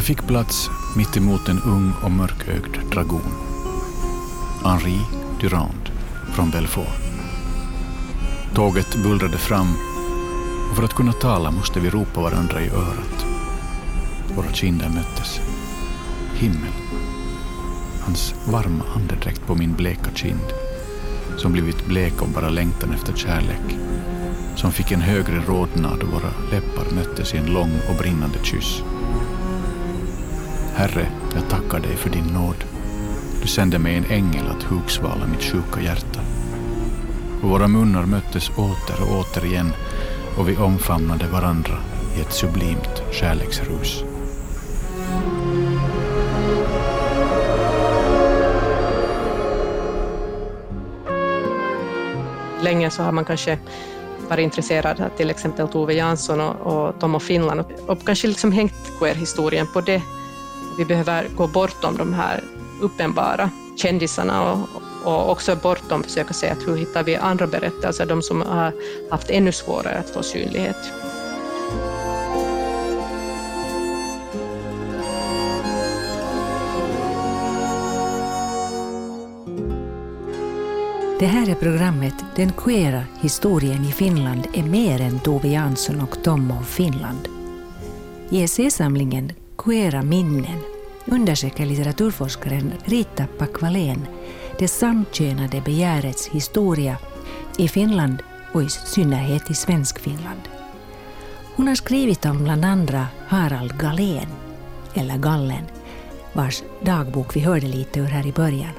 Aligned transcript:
Jag 0.00 0.04
fick 0.04 0.26
plats 0.26 0.70
mitt 0.96 1.16
emot 1.16 1.48
en 1.48 1.62
ung 1.62 1.92
och 2.04 2.10
mörkögd 2.10 2.90
dragon. 2.92 3.32
Henri 4.64 4.98
Durand 5.40 5.90
från 6.34 6.50
Belfort. 6.50 7.00
Tåget 8.54 9.02
bullrade 9.02 9.38
fram 9.38 9.66
och 10.70 10.76
för 10.76 10.82
att 10.84 10.94
kunna 10.94 11.12
tala 11.12 11.50
måste 11.50 11.80
vi 11.80 11.90
ropa 11.90 12.20
varandra 12.20 12.60
i 12.60 12.68
örat. 12.68 13.26
Våra 14.36 14.52
kinder 14.52 14.88
möttes. 14.88 15.40
Himmel. 16.34 16.72
Hans 18.00 18.34
varma 18.46 18.84
andedräkt 18.94 19.46
på 19.46 19.54
min 19.54 19.74
bleka 19.74 20.10
kind, 20.14 20.52
som 21.36 21.52
blivit 21.52 21.86
blek 21.86 22.22
av 22.22 22.32
bara 22.32 22.48
längtan 22.48 22.92
efter 22.92 23.12
kärlek, 23.12 23.78
som 24.56 24.72
fick 24.72 24.92
en 24.92 25.00
högre 25.00 25.40
rodnad 25.40 26.02
och 26.02 26.12
våra 26.12 26.32
läppar 26.50 26.94
möttes 26.94 27.34
i 27.34 27.36
en 27.36 27.52
lång 27.52 27.80
och 27.88 27.96
brinnande 27.96 28.38
kyss. 28.42 28.82
Herre, 30.80 31.06
jag 31.34 31.48
tackar 31.48 31.80
dig 31.80 31.96
för 31.96 32.10
din 32.10 32.24
nåd. 32.24 32.64
Du 33.42 33.48
sände 33.48 33.78
mig 33.78 33.96
en 33.96 34.04
ängel 34.04 34.46
att 34.46 34.62
hugsvala 34.62 35.26
mitt 35.26 35.42
sjuka 35.42 35.80
hjärta. 35.80 36.20
Och 37.42 37.50
våra 37.50 37.68
munnar 37.68 38.06
möttes 38.06 38.50
åter 38.50 39.02
och 39.02 39.18
åter 39.18 39.44
igen 39.44 39.72
och 40.38 40.48
vi 40.48 40.56
omfamnade 40.56 41.26
varandra 41.26 41.74
i 42.16 42.20
ett 42.20 42.32
sublimt 42.32 43.02
kärleksrus. 43.12 44.04
Länge 52.62 52.90
så 52.90 53.02
har 53.02 53.12
man 53.12 53.24
kanske 53.24 53.58
varit 54.28 54.44
intresserad 54.44 55.00
av 55.00 55.08
till 55.16 55.30
exempel 55.30 55.68
Tove 55.68 55.94
Jansson 55.94 56.40
och, 56.40 56.56
och 56.60 57.00
Tom 57.00 57.14
och 57.14 57.22
Finland 57.22 57.60
och, 57.60 57.70
och 57.86 58.06
kanske 58.06 58.28
liksom 58.28 58.52
hängt 58.52 58.98
queer-historien 58.98 59.66
på 59.72 59.80
det. 59.80 60.02
Vi 60.80 60.86
behöver 60.86 61.28
gå 61.36 61.46
bortom 61.46 61.96
de 61.96 62.12
här 62.12 62.44
uppenbara 62.80 63.50
kändisarna 63.76 64.52
och, 64.52 64.68
och 65.04 65.30
också 65.30 65.56
bortom 65.56 66.02
försöka 66.02 66.34
se 66.34 66.48
att 66.50 66.68
hur 66.68 66.76
hittar 66.76 67.02
vi 67.02 67.16
andra 67.16 67.46
berättelser, 67.46 67.86
alltså 67.86 68.04
de 68.04 68.22
som 68.22 68.42
har 68.42 68.72
haft 69.10 69.30
ännu 69.30 69.52
svårare 69.52 69.98
att 69.98 70.10
få 70.10 70.22
synlighet. 70.22 70.76
Det 81.18 81.26
här 81.26 81.50
är 81.50 81.54
programmet 81.54 82.14
Den 82.36 82.52
queera 82.52 83.04
historien 83.20 83.84
i 83.84 83.92
Finland 83.92 84.46
är 84.54 84.62
mer 84.62 85.00
än 85.00 85.18
Tove 85.18 85.48
Jansson 85.48 86.00
och 86.00 86.22
Tom 86.22 86.50
av 86.50 86.62
Finland. 86.62 87.28
I 88.30 88.42
essäsamlingen 88.42 89.32
Queera 89.64 90.02
minnen 90.02 90.69
undersöker 91.10 91.66
litteraturforskaren 91.66 92.72
Rita 92.84 93.26
Pakvalén 93.38 94.06
det 94.58 94.68
samkönade 94.68 95.60
begärets 95.60 96.28
historia 96.28 96.96
i 97.56 97.68
Finland 97.68 98.22
och 98.52 98.62
i 98.62 98.68
synnerhet 98.68 99.50
i 99.50 99.54
Svenskfinland. 99.54 100.40
Hon 101.56 101.68
har 101.68 101.74
skrivit 101.74 102.26
om 102.26 102.44
bland 102.44 102.64
andra 102.64 103.06
Harald 103.28 103.78
Galén, 103.78 104.28
eller 104.94 105.18
Gallen, 105.18 105.64
vars 106.32 106.62
dagbok 106.80 107.36
vi 107.36 107.40
hörde 107.40 107.66
lite 107.66 108.00
ur 108.00 108.06
här 108.06 108.26
i 108.26 108.32
början. 108.32 108.72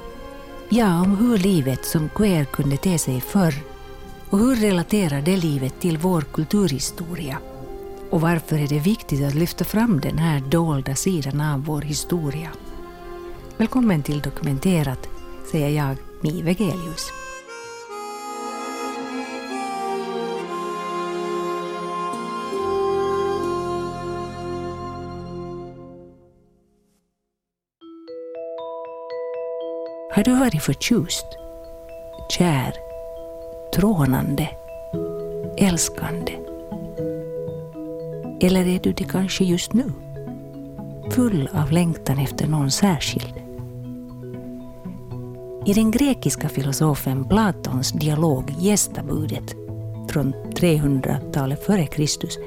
Ja, 0.69 1.01
om 1.01 1.17
hur 1.17 1.37
livet 1.37 1.85
som 1.85 2.09
queer 2.09 2.45
kunde 2.45 2.77
te 2.77 2.97
sig 2.97 3.21
förr 3.21 3.53
och 4.29 4.39
hur 4.39 4.55
relaterar 4.55 5.21
det 5.21 5.37
livet 5.37 5.79
till 5.79 5.97
vår 5.97 6.21
kulturhistoria? 6.21 7.37
Och 8.11 8.21
varför 8.21 8.55
är 8.55 8.67
det 8.67 8.79
viktigt 8.79 9.27
att 9.27 9.35
lyfta 9.35 9.65
fram 9.65 9.99
den 9.99 10.17
här 10.17 10.39
dolda 10.39 10.95
sidan 10.95 11.41
av 11.41 11.65
vår 11.65 11.81
historia? 11.81 12.49
Välkommen 13.57 14.03
till 14.03 14.21
Dokumenterat, 14.21 15.09
säger 15.51 15.69
jag, 15.69 15.97
Mi 16.21 16.41
Vegelius. 16.41 17.11
Har 30.15 30.23
du 30.23 30.35
varit 30.35 30.63
förtjust, 30.63 31.25
kär, 32.29 32.73
trånande, 33.75 34.49
älskande? 35.57 36.41
Eller 38.43 38.67
är 38.67 38.79
du 38.79 38.91
det 38.93 39.03
kanske 39.03 39.43
just 39.43 39.73
nu? 39.73 39.91
Full 41.11 41.49
av 41.53 41.71
längtan 41.71 42.17
efter 42.17 42.47
någon 42.47 42.71
särskild? 42.71 43.33
I 45.65 45.73
den 45.73 45.91
grekiska 45.91 46.49
filosofen 46.49 47.27
Platons 47.27 47.91
dialog 47.91 48.55
Gästabudet 48.59 49.55
från 50.09 50.33
300-talet 50.33 51.65
före 51.65 51.85
Kristus 51.85 52.37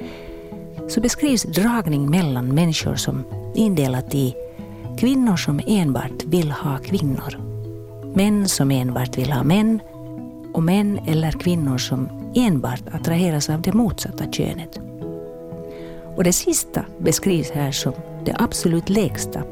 så 0.88 1.00
beskrivs 1.00 1.42
dragning 1.42 2.10
mellan 2.10 2.54
människor 2.54 2.94
som 2.94 3.24
indelat 3.54 4.14
i 4.14 4.34
kvinnor 4.98 5.36
som 5.36 5.60
enbart 5.66 6.24
vill 6.24 6.50
ha 6.50 6.78
kvinnor, 6.78 7.34
män 8.14 8.48
som 8.48 8.70
enbart 8.70 9.18
vill 9.18 9.32
ha 9.32 9.42
män 9.42 9.80
och 10.54 10.62
män 10.62 10.98
eller 11.06 11.32
kvinnor 11.32 11.78
som 11.78 12.08
enbart 12.34 12.82
attraheras 12.92 13.50
av 13.50 13.62
det 13.62 13.72
motsatta 13.72 14.32
könet. 14.32 14.83
Och 16.16 16.24
det 16.24 16.32
sista 16.32 16.84
beskrivs 16.98 17.50
här 17.50 17.72
som 17.72 17.92
det 18.24 18.36
absolut 18.38 18.88
lägsta, 18.88 19.42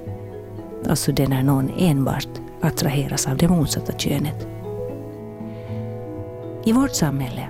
alltså 0.89 1.13
det 1.13 1.29
när 1.29 1.43
någon 1.43 1.71
enbart 1.79 2.29
attraheras 2.61 3.27
av 3.27 3.37
det 3.37 3.49
motsatta 3.49 3.93
könet. 3.93 4.47
I 6.65 6.73
vårt 6.73 6.95
samhälle 6.95 7.49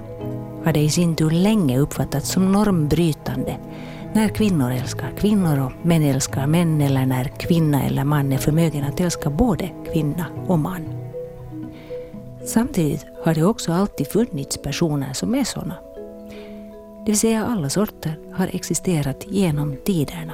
har 0.65 0.73
det 0.73 0.81
i 0.81 0.91
sin 0.91 1.17
tur 1.17 1.31
länge 1.31 1.78
uppfattats 1.78 2.31
som 2.31 2.53
normbrytande 2.53 3.56
när 4.12 4.28
kvinnor 4.28 4.71
älskar 4.71 5.12
kvinnor 5.19 5.59
och 5.59 5.87
män 5.87 6.03
älskar 6.03 6.47
män 6.47 6.81
eller 6.81 7.06
när 7.06 7.25
kvinna 7.25 7.83
eller 7.83 8.05
man 8.05 8.33
är 8.33 8.39
förmögen 8.39 8.84
att 8.84 9.00
älska 9.00 9.31
både 9.31 9.71
kvinna 9.93 10.27
och 10.47 10.59
man. 10.59 10.89
Samtidigt 12.47 13.06
har 13.25 13.34
det 13.34 13.44
också 13.44 13.73
alltid 13.73 14.09
funnits 14.09 14.62
personer 14.62 15.12
som 15.12 15.34
är 15.34 15.44
sådana. 15.44 15.75
Det 17.04 17.10
vill 17.10 17.18
säga 17.18 17.46
alla 17.46 17.68
sorter 17.68 18.18
har 18.34 18.50
existerat 18.52 19.24
genom 19.26 19.76
tiderna. 19.84 20.32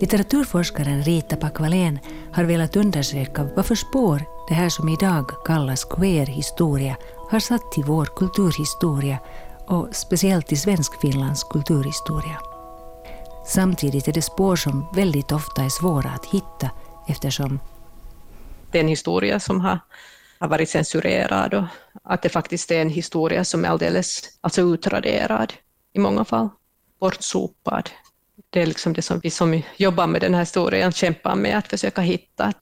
Litteraturforskaren 0.00 1.02
Rita 1.02 1.36
Pakvalén 1.36 1.98
har 2.32 2.44
velat 2.44 2.76
undersöka 2.76 3.48
varför 3.56 3.74
spår 3.74 4.22
det 4.48 4.54
här 4.54 4.68
som 4.68 4.88
idag 4.88 5.30
kallas 5.44 5.84
queer-historia 5.84 6.96
har 7.30 7.40
satt 7.40 7.78
i 7.78 7.82
vår 7.82 8.04
kulturhistoria 8.04 9.18
och 9.66 9.88
speciellt 9.92 10.52
i 10.52 10.56
Svenskfinlands 10.56 11.44
kulturhistoria. 11.44 12.38
Samtidigt 13.46 14.08
är 14.08 14.12
det 14.12 14.22
spår 14.22 14.56
som 14.56 14.86
väldigt 14.94 15.32
ofta 15.32 15.64
är 15.64 15.68
svåra 15.68 16.10
att 16.10 16.26
hitta 16.26 16.70
eftersom 17.08 17.60
det 18.70 18.78
är 18.78 18.82
en 18.82 18.88
historia 18.88 19.40
som 19.40 19.60
har, 19.60 19.78
har 20.42 20.48
varit 20.48 20.70
censurerad 20.70 21.54
och 21.54 21.64
att 22.02 22.22
det 22.22 22.28
faktiskt 22.28 22.70
är 22.70 22.82
en 22.82 22.90
historia 22.90 23.44
som 23.44 23.64
är 23.64 23.68
alldeles 23.68 24.22
alltså 24.40 24.62
utraderad 24.62 25.52
i 25.92 25.98
många 25.98 26.24
fall, 26.24 26.48
bortsopad. 27.00 27.90
Det 28.50 28.62
är 28.62 28.66
liksom 28.66 28.92
det 28.92 29.02
som 29.02 29.20
vi 29.22 29.30
som 29.30 29.62
jobbar 29.76 30.06
med 30.06 30.20
den 30.20 30.34
här 30.34 30.40
historien 30.40 30.92
kämpar 30.92 31.34
med 31.34 31.58
att 31.58 31.68
försöka 31.68 32.00
hitta. 32.00 32.52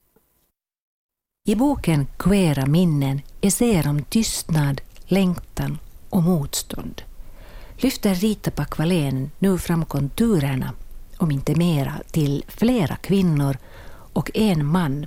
I 1.47 1.55
boken 1.55 2.07
Queera 2.17 2.65
minnen 2.65 3.21
essäer 3.41 3.89
om 3.89 4.03
tystnad, 4.03 4.81
längtan 5.05 5.79
och 6.09 6.23
motstånd. 6.23 7.01
Lyfter 7.77 8.15
Rita 8.15 8.51
Pakvalén 8.51 9.31
nu 9.39 9.57
fram 9.57 9.85
konturerna, 9.85 10.73
om 11.17 11.31
inte 11.31 11.55
mera, 11.55 11.93
till 12.11 12.43
flera 12.47 12.95
kvinnor 12.95 13.57
och 14.13 14.31
en 14.33 14.65
man 14.65 15.05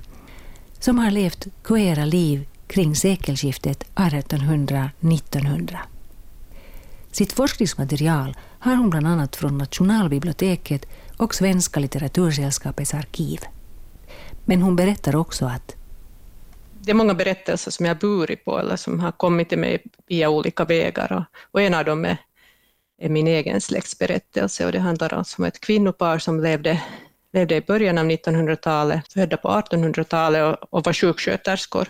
som 0.79 0.99
har 0.99 1.11
levt 1.11 1.47
queera 1.63 2.05
liv 2.05 2.47
kring 2.67 2.95
sekelskiftet 2.95 3.83
1800-1900. 3.95 5.77
Sitt 7.11 7.33
forskningsmaterial 7.33 8.37
har 8.59 8.75
hon 8.75 8.89
bland 8.89 9.07
annat 9.07 9.35
från 9.35 9.57
Nationalbiblioteket 9.57 10.85
och 11.17 11.35
Svenska 11.35 11.79
litteratursällskapets 11.79 12.93
arkiv. 12.93 13.39
Men 14.45 14.61
hon 14.61 14.75
berättar 14.75 15.15
också 15.15 15.45
att 15.45 15.75
det 16.85 16.91
är 16.91 16.95
många 16.95 17.13
berättelser 17.13 17.71
som 17.71 17.85
jag 17.85 17.97
burit 17.97 18.45
på 18.45 18.59
eller 18.59 18.75
som 18.75 18.99
har 18.99 19.11
kommit 19.11 19.49
till 19.49 19.59
mig 19.59 19.83
via 20.07 20.29
olika 20.29 20.65
vägar 20.65 21.11
och, 21.11 21.23
och 21.51 21.61
en 21.61 21.73
av 21.73 21.85
dem 21.85 22.05
är, 22.05 22.17
är, 23.01 23.09
min 23.09 23.27
egen 23.27 23.61
släktsberättelse 23.61 24.65
och 24.65 24.71
det 24.71 24.79
handlar 24.79 25.13
alltså 25.13 25.41
om 25.41 25.45
ett 25.45 25.59
kvinnopar 25.59 26.19
som 26.19 26.43
levde, 26.43 26.81
levde 27.33 27.55
i 27.55 27.61
början 27.61 27.97
av 27.97 28.05
1900-talet, 28.05 29.13
födda 29.13 29.37
på 29.37 29.47
1800-talet 29.47 30.43
och, 30.43 30.73
och 30.73 30.85
var 30.85 30.93
sjuksköterskor. 30.93 31.87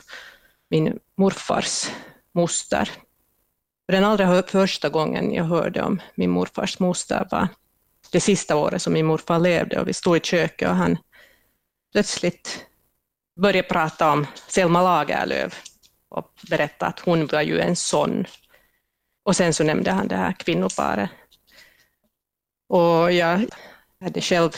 Min 0.76 1.00
morfars 1.18 1.92
moster 2.34 2.90
den 3.88 4.04
allra 4.04 4.44
första 4.44 4.90
gången 4.90 5.34
jag 5.34 5.44
hörde 5.44 5.82
om 5.82 6.02
min 6.16 6.30
morfars 6.30 6.80
moster 6.80 7.28
var 7.32 7.48
det 8.12 8.20
sista 8.20 8.56
året 8.56 8.82
som 8.82 8.94
min 8.94 9.06
morfar 9.06 9.40
levde 9.40 9.80
och 9.80 9.88
vi 9.88 9.94
stod 9.94 10.18
i 10.18 10.20
köket 10.20 10.70
och 10.70 10.76
han 10.76 10.98
plötsligt 11.92 12.66
började 13.40 13.68
prata 13.68 14.12
om 14.12 14.28
Selma 14.48 14.84
Lagerlöf 14.84 15.64
och 16.10 16.34
berätta 16.50 16.86
att 16.86 17.00
hon 17.00 17.28
var 17.28 17.42
ju 17.42 17.60
en 17.60 17.76
sån. 17.76 18.26
Och 19.24 19.36
sen 19.36 19.54
så 19.54 19.64
nämnde 19.64 19.92
han 19.92 20.08
det 20.08 20.16
här 20.16 20.34
kvinnoparet. 20.34 21.10
Och 22.70 23.12
jag 23.12 23.46
hade 24.00 24.22
själv 24.22 24.50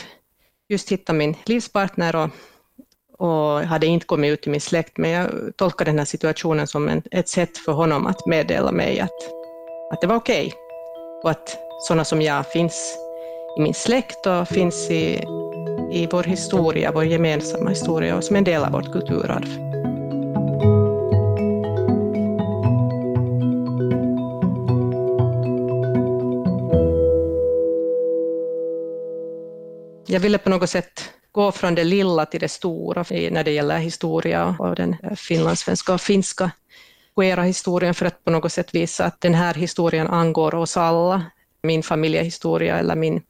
just 0.69 0.91
hittat 0.91 1.15
min 1.15 1.35
livspartner 1.45 2.15
och, 2.15 2.29
och 3.17 3.61
hade 3.61 3.85
inte 3.85 4.05
kommit 4.05 4.31
ut 4.33 4.41
till 4.41 4.51
min 4.51 4.61
släkt, 4.61 4.97
men 4.97 5.11
jag 5.11 5.29
tolkade 5.55 5.91
den 5.91 5.97
här 5.97 6.05
situationen 6.05 6.67
som 6.67 6.89
en, 6.89 7.01
ett 7.11 7.27
sätt 7.27 7.57
för 7.57 7.71
honom 7.71 8.05
att 8.05 8.25
meddela 8.25 8.71
mig 8.71 8.99
att, 8.99 9.31
att 9.93 10.01
det 10.01 10.07
var 10.07 10.15
okej 10.15 10.45
okay, 10.47 10.51
och 11.23 11.29
att 11.29 11.57
sådana 11.87 12.05
som 12.05 12.21
jag 12.21 12.51
finns 12.51 12.97
i 13.57 13.61
min 13.61 13.73
släkt 13.73 14.25
och 14.25 14.47
finns 14.47 14.89
i, 14.89 15.23
i 15.91 16.07
vår 16.11 16.23
historia, 16.23 16.91
vår 16.91 17.05
gemensamma 17.05 17.69
historia 17.69 18.15
och 18.15 18.23
som 18.23 18.35
en 18.35 18.43
del 18.43 18.63
av 18.63 18.71
vårt 18.71 18.91
kulturarv. 18.91 19.67
jag 30.09 30.19
ville 30.19 30.37
på 30.37 30.49
något 30.49 30.69
sätt 30.69 31.09
gå 31.37 31.51
från 31.51 31.75
det 31.75 31.83
lilla 31.83 32.25
till 32.25 32.39
det 32.39 32.49
stora 32.49 33.05
när 33.31 33.43
det 33.43 33.51
gäller 33.51 33.77
historia 33.77 34.55
och 34.59 34.75
den 34.75 34.95
eh, 35.03 35.15
finlandssvenska 35.15 35.93
och 35.93 36.01
finska 36.01 36.51
queera-historien 37.15 37.93
för 37.93 38.05
att 38.05 38.23
på 38.23 38.31
något 38.31 38.51
sätt 38.51 38.75
visa 38.75 39.05
att 39.05 39.21
den 39.21 39.33
här 39.33 39.53
historien 39.53 40.07
angår 40.07 40.55
oss 40.55 40.77
alla. 40.77 41.25
Min 41.63 41.83
familjehistoria 41.83 42.79
eller 42.79 42.95
min 42.95 43.21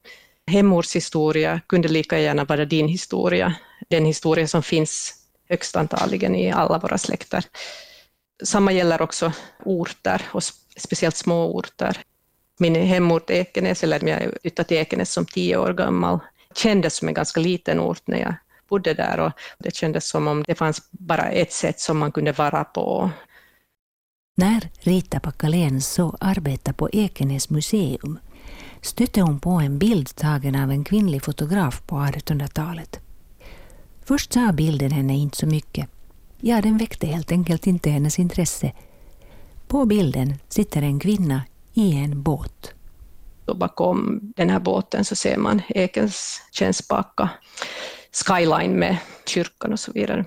hemortshistoria 0.51 1.61
kunde 1.67 1.87
lika 1.87 2.19
gärna 2.19 2.45
vara 2.45 2.65
din 2.65 2.87
historia, 2.87 3.55
den 3.89 4.05
historia 4.05 4.47
som 4.47 4.63
finns 4.63 5.13
högst 5.49 5.75
antagligen 5.75 6.35
i 6.35 6.51
alla 6.51 6.77
våra 6.79 6.97
släkter. 6.97 7.43
Samma 8.43 8.71
gäller 8.71 9.01
också 9.01 9.31
orter, 9.65 10.21
och 10.31 10.43
speciellt 10.77 11.15
små 11.15 11.55
orter. 11.55 11.97
Min 12.59 12.75
hemort 12.75 13.29
Ekenäs, 13.29 13.83
eller 13.83 14.07
jag 14.07 14.31
flyttade 14.41 14.67
till 14.67 14.77
Ekenäs 14.77 15.11
som 15.11 15.25
tio 15.25 15.57
år 15.57 15.73
gammal, 15.73 16.19
kändes 16.57 16.95
som 16.95 17.07
en 17.07 17.13
ganska 17.13 17.39
liten 17.39 17.79
ort 17.79 18.07
när 18.07 18.17
jag 18.17 18.35
bodde 18.69 18.93
där 18.93 19.19
och 19.19 19.31
det 19.59 19.75
kändes 19.75 20.09
som 20.09 20.27
om 20.27 20.43
det 20.43 20.55
fanns 20.55 20.89
bara 20.91 21.23
ett 21.23 21.53
sätt 21.53 21.79
som 21.79 21.97
man 21.97 22.11
kunde 22.11 22.31
vara 22.31 22.63
på. 22.63 23.09
När 24.37 24.69
Rita 24.79 25.19
Packalén 25.19 25.81
så 25.81 26.17
arbetade 26.19 26.77
på 26.77 26.89
Ekenäs 26.89 27.49
museum 27.49 28.19
stötte 28.81 29.21
hon 29.21 29.39
på 29.39 29.49
en 29.49 29.79
bild 29.79 30.15
tagen 30.15 30.55
av 30.55 30.71
en 30.71 30.83
kvinnlig 30.83 31.23
fotograf 31.23 31.81
på 31.87 31.95
1800-talet. 31.95 32.99
Först 34.05 34.33
sa 34.33 34.51
bilden 34.51 34.91
henne 34.91 35.13
inte 35.13 35.37
så 35.37 35.47
mycket. 35.47 35.89
Ja, 36.39 36.61
den 36.61 36.77
väckte 36.77 37.07
helt 37.07 37.31
enkelt 37.31 37.67
inte 37.67 37.89
hennes 37.89 38.19
intresse. 38.19 38.71
På 39.67 39.85
bilden 39.85 40.33
sitter 40.49 40.81
en 40.81 40.99
kvinna 40.99 41.43
i 41.73 41.97
en 41.97 42.23
båt. 42.23 42.73
Och 43.47 43.57
bakom 43.57 44.19
den 44.35 44.49
här 44.49 44.59
båten 44.59 45.05
så 45.05 45.15
ser 45.15 45.37
man 45.37 45.61
Ekens 45.69 46.41
kännspaka 46.51 47.29
skyline 48.25 48.79
med 48.79 48.97
kyrkan 49.25 49.73
och 49.73 49.79
så 49.79 49.91
vidare. 49.91 50.25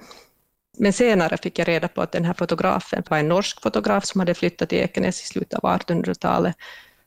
Men 0.78 0.92
senare 0.92 1.36
fick 1.36 1.58
jag 1.58 1.68
reda 1.68 1.88
på 1.88 2.02
att 2.02 2.12
den 2.12 2.24
här 2.24 2.34
fotografen 2.34 3.02
var 3.08 3.18
en 3.18 3.28
norsk 3.28 3.62
fotograf 3.62 4.04
som 4.04 4.20
hade 4.20 4.34
flyttat 4.34 4.68
till 4.68 4.78
Ekenäs 4.78 5.22
i 5.22 5.26
slutet 5.26 5.58
av 5.58 5.78
1800-talet 5.78 6.56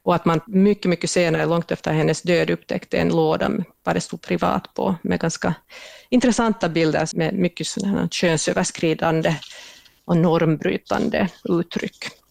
och 0.03 0.15
att 0.15 0.25
man 0.25 0.41
mycket, 0.47 0.89
mycket 0.89 1.09
senare, 1.09 1.45
långt 1.45 1.71
efter 1.71 1.93
hennes 1.93 2.21
död, 2.21 2.49
upptäckte 2.49 2.97
en 2.97 3.09
låda 3.09 3.51
vad 3.83 3.95
det 3.95 4.01
stod 4.01 4.21
privat 4.21 4.73
på 4.73 4.95
med 5.01 5.19
ganska 5.19 5.53
intressanta 6.09 6.69
bilder 6.69 7.07
med 7.15 7.33
mycket 7.33 7.67
sådana 7.67 8.09
könsöverskridande 8.09 9.35
och 10.05 10.17
normbrytande 10.17 11.29
uttryck. 11.43 12.22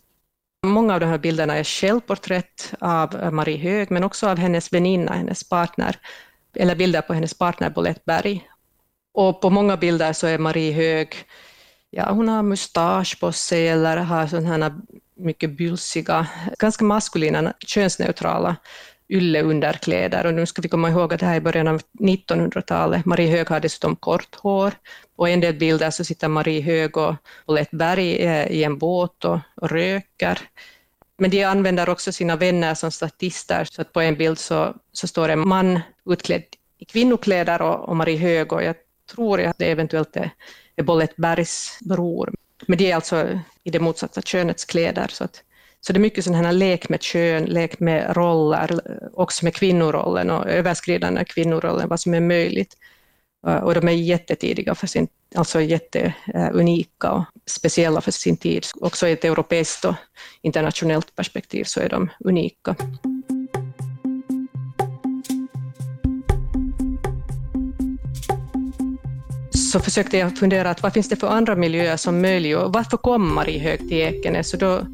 Många 0.66 0.94
av 0.94 1.00
de 1.00 1.06
här 1.06 1.18
bilderna 1.18 1.54
är 1.54 1.64
självporträtt 1.64 2.74
av 2.80 3.32
Marie 3.32 3.58
Hög, 3.58 3.90
men 3.90 4.04
också 4.04 4.28
av 4.28 4.38
hennes 4.38 4.72
väninna, 4.72 5.12
hennes 5.12 5.48
partner, 5.48 5.96
eller 6.56 6.74
bilder 6.74 7.02
på 7.02 7.14
hennes 7.14 7.34
partner 7.34 7.70
Bolette 7.70 8.00
Berg. 8.06 8.48
Och 9.14 9.40
på 9.40 9.50
många 9.50 9.76
bilder 9.76 10.12
så 10.12 10.26
är 10.26 10.38
Marie 10.38 10.72
Hög, 10.72 11.14
ja 11.90 12.12
hon 12.12 12.28
har 12.28 12.42
mustasch 12.42 13.20
på 13.20 13.32
sig 13.32 13.68
eller 13.68 13.96
har 13.96 14.26
sådana 14.26 14.48
här 14.48 14.74
mycket 15.16 15.50
bylsiga, 15.50 16.26
ganska 16.58 16.84
maskulina, 16.84 17.54
könsneutrala 17.66 18.56
ylleunderkläder. 19.12 20.26
Och 20.26 20.34
nu 20.34 20.46
ska 20.46 20.62
vi 20.62 20.68
komma 20.68 20.90
ihåg 20.90 21.14
att 21.14 21.20
det 21.20 21.26
här 21.26 21.36
är 21.36 21.40
början 21.40 21.68
av 21.68 21.80
1900-talet. 22.00 23.04
Marie 23.04 23.30
Hög 23.30 23.48
har 23.48 23.60
dessutom 23.60 23.96
kort 23.96 24.34
hår. 24.34 24.72
På 25.16 25.26
en 25.26 25.40
del 25.40 25.54
bilder 25.54 25.90
så 25.90 26.04
sitter 26.04 26.28
Marie 26.28 26.62
Hög 26.62 26.96
och 26.96 27.14
Paulette 27.46 27.76
Berg 27.76 28.16
eh, 28.16 28.46
i 28.46 28.64
en 28.64 28.78
båt 28.78 29.24
och, 29.24 29.38
och 29.56 29.70
röker. 29.70 30.38
Men 31.18 31.30
de 31.30 31.44
använder 31.44 31.88
också 31.88 32.12
sina 32.12 32.36
vänner 32.36 32.74
som 32.74 32.90
statister, 32.90 33.64
så 33.64 33.82
att 33.82 33.92
på 33.92 34.00
en 34.00 34.16
bild 34.16 34.38
så, 34.38 34.74
så 34.92 35.06
står 35.06 35.28
en 35.28 35.48
man 35.48 35.80
utklädd 36.06 36.44
i 36.78 36.84
kvinnokläder 36.84 37.62
och, 37.62 37.88
och 37.88 37.96
Marie 37.96 38.18
Hög 38.18 38.52
och 38.52 38.62
jag 38.62 38.76
tror 39.10 39.40
att 39.40 39.58
det 39.58 39.70
eventuellt 39.70 40.16
är, 40.16 40.30
är 40.76 40.82
Bolette 40.82 41.14
Bergs 41.16 41.78
bror. 41.80 42.34
Men 42.66 42.78
de 42.78 42.90
är 42.90 42.94
alltså 42.94 43.40
i 43.64 43.70
det 43.70 43.80
motsatta 43.80 44.22
könets 44.22 44.64
kläder. 44.64 45.08
Så 45.10 45.24
att 45.24 45.42
så 45.86 45.92
det 45.92 45.98
är 45.98 46.00
mycket 46.00 46.24
sådana 46.24 46.46
här 46.46 46.52
lek 46.52 46.88
med 46.88 47.02
kön, 47.02 47.44
lek 47.44 47.80
med 47.80 48.16
roller, 48.16 48.80
också 49.12 49.44
med 49.44 49.54
kvinnorollen 49.54 50.30
och 50.30 50.48
överskridande 50.48 51.20
av 51.20 51.24
kvinnorollen, 51.24 51.88
vad 51.88 52.00
som 52.00 52.14
är 52.14 52.20
möjligt. 52.20 52.76
Eh, 53.46 53.56
och 53.56 53.74
de 53.74 53.88
är 53.88 53.92
jättetidiga 53.92 54.74
för 54.74 54.86
sin, 54.86 55.08
alltså 55.34 55.60
jätteunika 55.60 57.12
och 57.12 57.24
speciella 57.46 58.00
för 58.00 58.10
sin 58.10 58.36
tid. 58.36 58.66
Också 58.80 59.08
i 59.08 59.12
ett 59.12 59.24
europeiskt 59.24 59.84
och 59.84 59.94
internationellt 60.42 61.16
perspektiv 61.16 61.64
så 61.64 61.80
är 61.80 61.88
de 61.88 62.10
unika. 62.20 62.76
Så 69.72 69.80
försökte 69.80 70.18
jag 70.18 70.38
fundera 70.38 70.70
att 70.70 70.82
vad 70.82 70.92
finns 70.92 71.08
det 71.08 71.16
för 71.16 71.28
andra 71.28 71.56
miljöer 71.56 71.96
som 71.96 72.20
möjliggör, 72.20 72.68
varför 72.68 72.96
kom 72.96 73.34
Marie 73.34 73.58
Hög 73.58 73.78
till 73.78 73.98
Ekenäs? 73.98 74.52
Och 74.52 74.58
då 74.58 74.86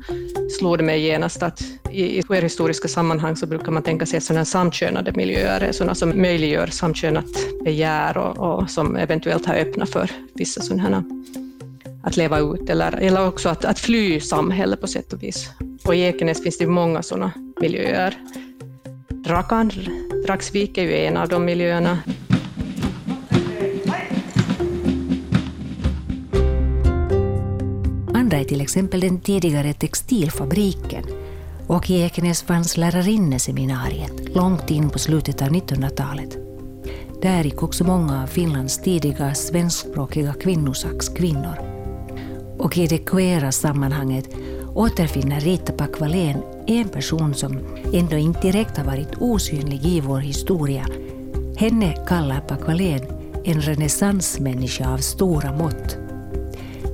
slog 0.59 0.79
det 0.79 0.85
mig 0.85 1.01
genast 1.01 1.43
att 1.43 1.63
i, 1.91 2.19
i 2.19 2.23
queerhistoriska 2.23 2.89
sammanhang 2.89 3.37
så 3.37 3.47
brukar 3.47 3.73
man 3.73 3.83
tänka 3.83 4.07
sig 4.07 4.21
sådana 4.21 4.45
samkönade 4.45 5.13
miljöer, 5.13 5.73
sådana 5.73 5.95
som 5.95 6.23
möjliggör 6.23 6.67
samkönat 6.67 7.25
begär 7.65 8.17
och, 8.17 8.39
och 8.39 8.71
som 8.71 8.97
eventuellt 8.97 9.47
har 9.47 9.55
öppnat 9.55 9.91
för 9.91 10.11
vissa 10.35 10.61
sådana 10.61 11.05
att 12.03 12.17
leva 12.17 12.39
ut 12.39 12.71
eller, 12.71 12.93
eller 12.93 13.27
också 13.27 13.49
att, 13.49 13.65
att 13.65 13.79
fly 13.79 14.21
samhället 14.21 14.81
på 14.81 14.87
sätt 14.87 15.13
och 15.13 15.23
vis. 15.23 15.51
Och 15.85 15.95
i 15.95 16.01
Ekenäs 16.01 16.43
finns 16.43 16.59
det 16.59 16.67
många 16.67 17.03
sådana 17.03 17.33
miljöer. 17.61 18.15
Drakan, 19.09 19.73
Dragsvik 20.27 20.79
är 20.79 20.83
ju 20.83 20.97
en 20.97 21.17
av 21.17 21.29
de 21.29 21.45
miljöerna. 21.45 21.99
I 28.41 28.45
till 28.45 28.61
exempel 28.61 29.01
den 29.01 29.21
tidigare 29.21 29.73
textilfabriken 29.73 31.05
och 31.67 31.91
i 31.91 32.01
Ekenäs 32.03 32.43
fanns 32.43 32.77
lärarinneseminariet 32.77 34.35
långt 34.35 34.71
in 34.71 34.91
på 34.91 34.99
slutet 34.99 35.43
av 35.43 35.49
1900-talet. 35.49 36.39
Där 37.23 37.45
gick 37.45 37.63
också 37.63 37.85
många 37.85 38.23
av 38.23 38.27
Finlands 38.27 38.79
tidiga 38.83 39.35
svenskspråkiga 39.35 40.33
kvinnosakskvinnor. 40.33 41.59
Och 42.59 42.79
i 42.79 42.87
det 42.87 42.99
queera 42.99 43.53
sammanhanget 43.53 44.29
återfinner 44.75 45.41
Rita 45.41 45.73
Pakvalén 45.73 46.43
en 46.67 46.89
person 46.89 47.35
som 47.35 47.59
ändå 47.93 48.17
inte 48.17 48.41
direkt 48.41 48.77
har 48.77 48.85
varit 48.85 49.15
osynlig 49.19 49.85
i 49.85 50.01
vår 50.01 50.19
historia. 50.19 50.87
Henne 51.57 51.97
kallar 52.09 52.41
Pakvalén 52.41 53.03
en 53.45 53.61
renässansmänniska 53.61 54.89
av 54.91 54.99
stora 54.99 55.53
mått 55.53 56.08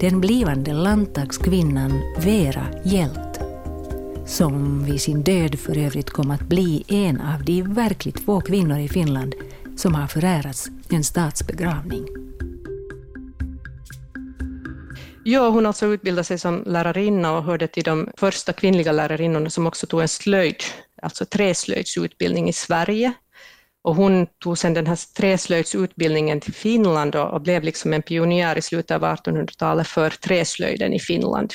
den 0.05 0.21
blivande 0.21 0.73
landtagskvinnan 0.73 2.03
Vera 2.19 2.67
Hjelt, 2.85 3.41
som 4.27 4.85
vid 4.85 5.01
sin 5.01 5.23
död 5.23 5.59
för 5.59 5.79
övrigt 5.79 6.11
kom 6.11 6.31
att 6.31 6.49
bli 6.49 6.85
en 6.89 7.21
av 7.21 7.45
de 7.45 7.63
verkligt 7.63 8.25
få 8.25 8.41
kvinnor 8.41 8.79
i 8.79 8.89
Finland 8.89 9.35
som 9.77 9.95
har 9.95 10.07
förärats 10.07 10.69
en 10.91 11.05
statsbegravning. 11.05 12.07
Ja, 15.25 15.49
hon 15.49 15.67
alltså 15.67 15.87
utbildade 15.87 16.25
sig 16.25 16.39
som 16.39 16.63
lärarinna 16.67 17.37
och 17.37 17.45
hörde 17.45 17.67
till 17.67 17.85
de 17.85 18.09
första 18.17 18.53
kvinnliga 18.53 18.93
lärarinnorna 18.93 19.51
som 19.51 19.67
också 19.67 19.87
tog 19.87 20.01
en 20.01 20.09
slöjd, 20.09 20.63
alltså 21.03 21.25
träslöjdsutbildning 21.25 22.49
i 22.49 22.53
Sverige 22.53 23.13
och 23.85 23.95
hon 23.95 24.27
tog 24.27 24.59
sedan 24.59 24.75
den 24.75 24.87
här 24.87 24.99
träslöjdsutbildningen 25.15 26.41
till 26.41 26.55
Finland 26.55 27.17
och, 27.17 27.41
blev 27.41 27.63
liksom 27.63 27.93
en 27.93 28.03
pionjär 28.03 28.59
i 28.59 28.63
slutet 28.63 28.91
av 28.91 29.03
1800-talet 29.03 29.87
för 29.87 30.11
träslöjden 30.11 30.93
i 30.93 31.01
Finland. 31.01 31.55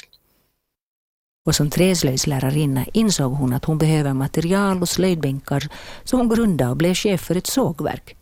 Och 1.45 1.55
som 1.55 1.69
träslöjdslärarinna 1.69 2.85
insåg 2.93 3.33
hon 3.33 3.53
att 3.53 3.65
hon 3.65 3.77
behöver 3.77 4.13
material 4.13 4.81
och 4.81 4.89
slöjdbänkar 4.89 5.67
så 6.03 6.17
hon 6.17 6.29
grundade 6.29 6.71
och 6.71 6.77
blev 6.77 6.93
chef 6.93 7.21
för 7.21 7.35
ett 7.35 7.47
sågverk. 7.47 8.15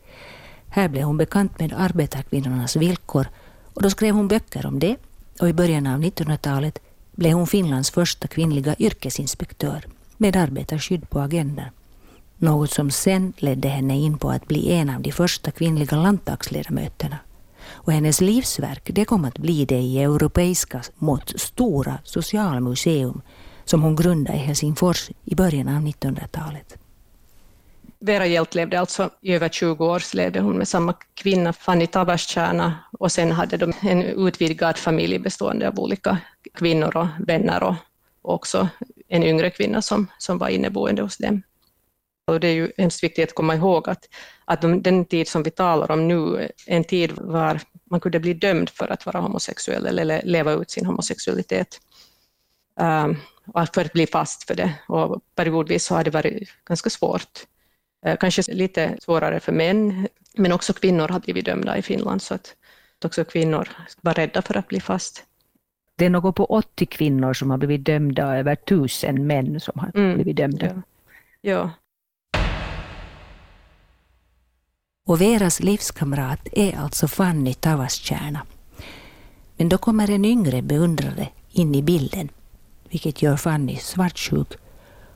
Här 0.69 0.89
blev 0.89 1.03
hon 1.03 1.17
bekant 1.17 1.59
med 1.59 1.73
arbetarkvinnornas 1.73 2.75
villkor 2.75 3.27
och 3.73 3.81
då 3.81 3.89
skrev 3.89 4.15
hon 4.15 4.27
böcker 4.27 4.65
om 4.65 4.79
det 4.79 4.95
och 5.39 5.49
i 5.49 5.53
början 5.53 5.87
av 5.87 6.01
1900-talet 6.01 6.79
blev 7.11 7.33
hon 7.33 7.47
Finlands 7.47 7.91
första 7.91 8.27
kvinnliga 8.27 8.75
yrkesinspektör 8.79 9.85
med 10.17 10.35
arbetarskydd 10.35 11.09
på 11.09 11.19
agendan. 11.19 11.69
Något 12.38 12.72
som 12.72 12.91
sen 12.91 13.34
ledde 13.38 13.67
henne 13.67 13.98
in 13.98 14.17
på 14.17 14.29
att 14.29 14.48
bli 14.48 14.72
en 14.72 14.89
av 14.89 15.01
de 15.01 15.12
första 15.12 15.51
kvinnliga 15.51 15.98
landtagsledamöterna. 15.98 17.17
Och 17.70 17.91
hennes 17.94 18.22
livsverk 18.22 18.89
det 18.94 19.06
kom 19.06 19.25
att 19.25 19.38
bli 19.38 19.65
det 19.65 19.79
i 19.79 20.03
europeiska 20.03 20.82
mått 20.96 21.34
stora 21.39 21.98
socialmuseum 22.03 23.22
som 23.65 23.84
hon 23.84 23.96
grundade 23.96 24.38
i 24.38 24.41
Helsingfors 24.41 25.10
i 25.25 25.36
början 25.36 25.67
av 25.67 25.82
1900-talet. 25.82 26.77
Vera 28.00 28.25
Hjelt 28.25 28.56
levde 28.56 28.79
alltså 28.79 29.10
i 29.22 29.34
över 29.34 29.50
20 29.50 29.86
år, 29.86 30.15
levde 30.15 30.39
hon 30.39 30.58
med 30.58 30.67
samma 30.67 30.94
kvinna, 31.13 31.53
Fanny 31.53 31.88
Tavastjärna, 31.88 32.74
och 33.00 33.12
sen 33.12 33.32
hade 33.32 33.58
de 33.58 33.74
en 33.82 34.03
utvidgad 34.03 34.77
familj 34.77 35.20
bestående 35.20 35.67
av 35.67 35.79
olika 35.79 36.17
kvinnor 36.53 36.98
och 36.98 37.08
vänner 37.27 37.63
och 37.63 37.75
också 38.22 38.70
en 39.08 39.24
yngre 39.24 39.50
kvinna 39.50 39.82
som, 39.82 40.08
som 40.17 40.38
var 40.38 40.50
inneboende 40.50 41.01
hos 41.01 41.17
dem. 41.17 41.41
Och 42.27 42.39
det 42.39 42.48
är 42.48 42.53
ju 42.53 42.72
hemskt 42.77 43.03
viktigt 43.03 43.29
att 43.29 43.36
komma 43.36 43.55
ihåg 43.55 43.89
att, 43.89 44.10
att 44.46 44.62
den 44.62 45.05
tid 45.05 45.27
som 45.27 45.43
vi 45.43 45.51
talar 45.51 45.91
om 45.91 46.07
nu, 46.07 46.51
en 46.65 46.84
tid 46.84 47.12
var 47.15 47.62
man 47.89 48.00
kunde 48.00 48.19
bli 48.19 48.34
dömd 48.34 48.69
för 48.69 48.91
att 48.91 49.05
vara 49.05 49.19
homosexuell 49.19 49.86
eller 49.86 50.22
leva 50.24 50.51
ut 50.51 50.72
sin 50.72 50.86
homosexualitet. 50.86 51.79
Um, 52.79 53.17
och 53.46 53.75
för 53.75 53.86
att 53.86 53.93
bli 53.93 54.07
fast 54.07 54.43
för 54.43 54.55
det. 54.55 54.74
Och 54.88 55.22
periodvis 55.36 55.86
så 55.86 55.96
har 55.96 56.03
det 56.03 56.10
varit 56.10 56.50
ganska 56.65 56.89
svårt. 56.89 57.46
Uh, 58.07 58.15
kanske 58.19 58.53
lite 58.53 58.98
svårare 59.01 59.39
för 59.39 59.51
män, 59.51 60.07
men 60.38 60.51
också 60.51 60.74
kvinnor 60.74 61.07
har 61.07 61.19
blivit 61.19 61.46
dömda 61.46 61.77
i 61.77 61.81
Finland, 61.81 62.22
så 62.22 62.34
att 62.34 62.55
också 63.05 63.25
kvinnor 63.25 63.69
var 64.01 64.13
rädda 64.13 64.41
för 64.41 64.57
att 64.57 64.67
bli 64.67 64.81
fast. 64.81 65.24
Det 65.96 66.05
är 66.05 66.10
något 66.10 66.36
på 66.36 66.46
80 66.46 66.86
kvinnor 66.86 67.34
som 67.34 67.51
har 67.51 67.57
blivit 67.57 67.86
dömda 67.86 68.27
och 68.27 68.36
över 68.36 68.55
tusen 68.55 69.27
män 69.27 69.60
som 69.60 69.79
har 69.79 69.91
mm. 69.96 70.13
blivit 70.13 70.38
dömda. 70.38 70.65
Ja. 70.65 70.81
ja. 71.41 71.72
Och 75.07 75.21
Veras 75.21 75.59
livskamrat 75.59 76.47
är 76.51 76.77
alltså 76.77 77.07
Fanny 77.07 77.53
Tavastjärna. 77.53 78.41
Men 79.57 79.69
då 79.69 79.77
kommer 79.77 80.09
en 80.09 80.25
yngre 80.25 80.61
beundrare 80.61 81.27
in 81.51 81.75
i 81.75 81.81
bilden, 81.81 82.29
vilket 82.89 83.21
gör 83.21 83.37
Fanny 83.37 83.75
svartsjuk. 83.75 84.47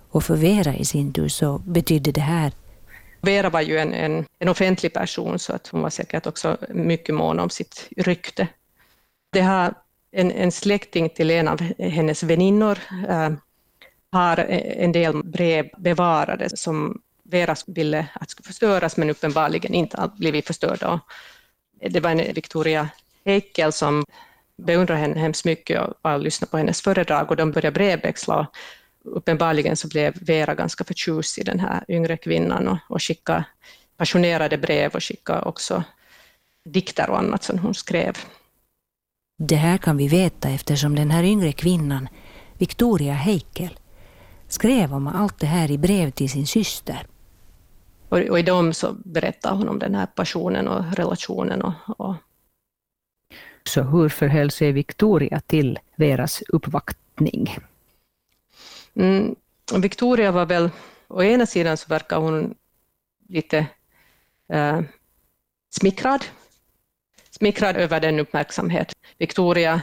Och 0.09 0.23
för 0.23 0.35
Vera 0.35 0.75
i 0.75 0.85
sin 0.85 1.13
tur 1.13 1.27
så 1.27 1.57
betydde 1.57 2.11
det 2.11 2.21
här 2.21 2.51
Vera 3.21 3.49
var 3.49 3.61
ju 3.61 3.77
en, 3.77 3.93
en, 3.93 4.25
en 4.39 4.49
offentlig 4.49 4.93
person, 4.93 5.39
så 5.39 5.53
att 5.53 5.67
hon 5.67 5.81
var 5.81 5.89
säkert 5.89 6.27
också 6.27 6.57
mycket 6.69 7.15
mån 7.15 7.39
om 7.39 7.49
sitt 7.49 7.87
rykte. 7.97 8.47
Det 9.31 9.41
har 9.41 9.73
en, 10.11 10.31
en 10.31 10.51
släkting 10.51 11.09
till 11.09 11.31
en 11.31 11.47
av 11.47 11.61
hennes 11.79 12.23
väninnor 12.23 12.77
äh, 13.09 13.29
har 14.11 14.37
en 14.37 14.91
del 14.91 15.23
brev 15.23 15.69
bevarade 15.77 16.57
som 16.57 17.01
Vera 17.31 17.55
ville 17.67 18.07
att 18.13 18.29
skulle 18.29 18.47
förstöras, 18.47 18.97
men 18.97 19.09
uppenbarligen 19.09 19.73
inte 19.73 20.11
blivit 20.17 20.47
förstörda. 20.47 20.99
Det 21.89 21.99
var 21.99 22.11
en 22.11 22.33
Victoria 22.33 22.89
Heikel 23.25 23.71
som 23.71 24.05
beundrade 24.57 24.99
henne 24.99 25.19
hemskt 25.19 25.45
mycket 25.45 25.81
och 25.81 25.93
bara 26.03 26.17
lyssnade 26.17 26.51
på 26.51 26.57
hennes 26.57 26.81
föredrag 26.81 27.29
och 27.31 27.35
de 27.35 27.51
började 27.51 27.73
brevväxla. 27.73 28.47
Uppenbarligen 29.03 29.77
så 29.77 29.87
blev 29.87 30.13
Vera 30.21 30.55
ganska 30.55 30.83
förtjust 30.83 31.37
i 31.37 31.43
den 31.43 31.59
här 31.59 31.83
yngre 31.87 32.17
kvinnan 32.17 32.67
och, 32.67 32.77
och 32.89 33.03
skickade 33.03 33.43
passionerade 33.97 34.57
brev 34.57 34.91
och 34.95 35.03
skickade 35.03 35.41
också 35.41 35.83
dikter 36.65 37.09
och 37.09 37.19
annat 37.19 37.43
som 37.43 37.59
hon 37.59 37.73
skrev. 37.73 38.17
Det 39.37 39.55
här 39.55 39.77
kan 39.77 39.97
vi 39.97 40.07
veta 40.07 40.49
eftersom 40.49 40.95
den 40.95 41.11
här 41.11 41.23
yngre 41.23 41.51
kvinnan, 41.51 42.09
Victoria 42.57 43.13
Heikel, 43.13 43.79
skrev 44.47 44.93
om 44.93 45.07
allt 45.07 45.39
det 45.39 45.47
här 45.47 45.71
i 45.71 45.77
brev 45.77 46.11
till 46.11 46.29
sin 46.29 46.47
syster. 46.47 47.07
Och, 48.11 48.19
och 48.19 48.39
i 48.39 48.41
dem 48.41 48.73
så 48.73 48.93
berättar 48.93 49.55
hon 49.55 49.69
om 49.69 49.79
den 49.79 49.95
här 49.95 50.05
passionen 50.05 50.67
och 50.67 50.95
relationen. 50.95 51.61
Och, 51.61 51.73
och... 51.97 52.15
Så 53.63 53.81
hur 53.81 54.09
förhöll 54.09 54.51
sig 54.51 54.71
Victoria 54.71 55.39
till 55.39 55.79
Veras 55.95 56.41
uppvaktning? 56.41 57.57
Mm, 58.93 59.35
Victoria 59.77 60.31
var 60.31 60.45
väl, 60.45 60.69
å 61.07 61.23
ena 61.23 61.45
sidan 61.45 61.77
så 61.77 61.87
verkar 61.87 62.17
hon 62.17 62.55
lite 63.27 63.67
eh, 64.49 64.81
smickrad. 65.69 66.25
Smickrad 67.29 67.75
över 67.75 67.99
den 67.99 68.19
uppmärksamhet. 68.19 68.93
Victoria 69.17 69.81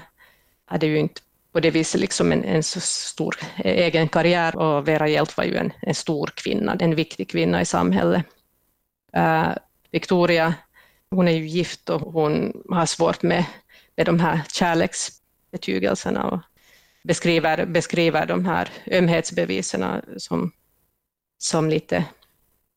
hade 0.65 0.87
ju 0.87 0.99
inte 0.99 1.21
på 1.53 1.61
det 1.61 1.71
viset 1.71 2.01
liksom 2.01 2.33
en, 2.33 2.45
en 2.45 2.63
så 2.63 2.81
stor 2.81 3.37
egen 3.65 4.09
karriär 4.09 4.57
och 4.57 4.89
Vera 4.89 5.09
Hjelt 5.09 5.37
var 5.37 5.45
ju 5.45 5.57
en, 5.57 5.73
en 5.83 5.95
stor 5.95 6.31
kvinna, 6.35 6.77
en 6.81 6.95
viktig 6.95 7.31
kvinna 7.31 7.61
i 7.61 7.65
samhället. 7.65 8.27
Uh, 9.17 9.55
Victoria, 9.91 10.55
hon 11.11 11.29
är 11.29 11.33
ju 11.33 11.47
gift 11.47 11.91
och 11.91 12.01
hon 12.01 12.63
har 12.71 12.87
svårt 12.87 13.23
med, 13.23 13.45
med 13.97 14.07
de 14.07 14.21
här 14.21 14.41
kärleksbetygelserna 14.53 16.25
och 16.25 16.41
beskriver, 17.05 17.67
beskriver 17.67 18.27
de 18.27 18.45
här 18.45 18.69
ömhetsbevisen 18.91 20.03
som, 20.17 20.53
som 21.39 21.69
lite 21.69 22.05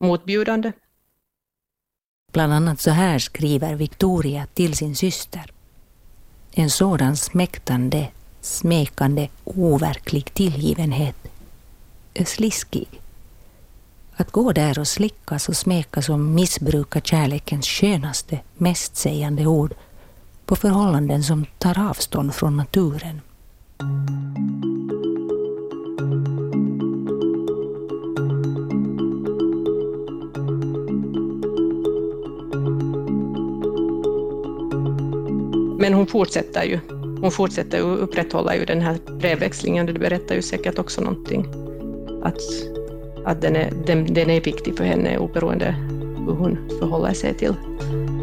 motbjudande. 0.00 0.72
Bland 2.32 2.52
annat 2.52 2.80
så 2.80 2.90
här 2.90 3.18
skriver 3.18 3.74
Victoria 3.74 4.46
till 4.54 4.76
sin 4.76 4.96
syster. 4.96 5.52
En 6.52 6.70
sådan 6.70 7.16
smäktande 7.16 8.08
smekande, 8.42 9.28
overklig 9.44 10.34
tillgivenhet 10.34 11.22
sliskig. 12.24 13.00
Att 14.16 14.30
gå 14.30 14.52
där 14.52 14.78
och 14.78 14.88
slickas 14.88 15.48
och 15.48 15.56
smekas 15.56 16.08
och 16.08 16.18
missbruka 16.18 17.00
kärlekens 17.00 17.66
skönaste, 17.66 18.40
mest 18.54 18.96
sägande 18.96 19.46
ord 19.46 19.74
på 20.46 20.56
förhållanden 20.56 21.22
som 21.22 21.46
tar 21.58 21.88
avstånd 21.90 22.34
från 22.34 22.56
naturen. 22.56 23.20
Men 35.78 35.94
hon 35.94 36.06
fortsätter 36.06 36.64
ju 36.64 37.01
hon 37.22 37.30
fortsätter 37.30 37.78
att 37.78 37.98
upprätthålla 37.98 38.56
ju 38.56 38.64
den 38.64 38.80
här 38.80 38.96
brevväxlingen. 39.20 39.86
Det 39.86 39.92
berättar 39.92 40.34
ju 40.34 40.42
säkert 40.42 40.78
också 40.78 41.00
någonting. 41.00 41.46
Att, 42.22 42.40
att 43.24 43.40
den, 43.40 43.56
är, 43.56 43.72
den, 43.86 44.14
den 44.14 44.30
är 44.30 44.40
viktig 44.40 44.76
för 44.76 44.84
henne 44.84 45.18
oberoende 45.18 45.76
hur 46.26 46.32
hon 46.32 46.58
förhåller 46.78 47.12
sig 47.12 47.34
till 47.34 47.54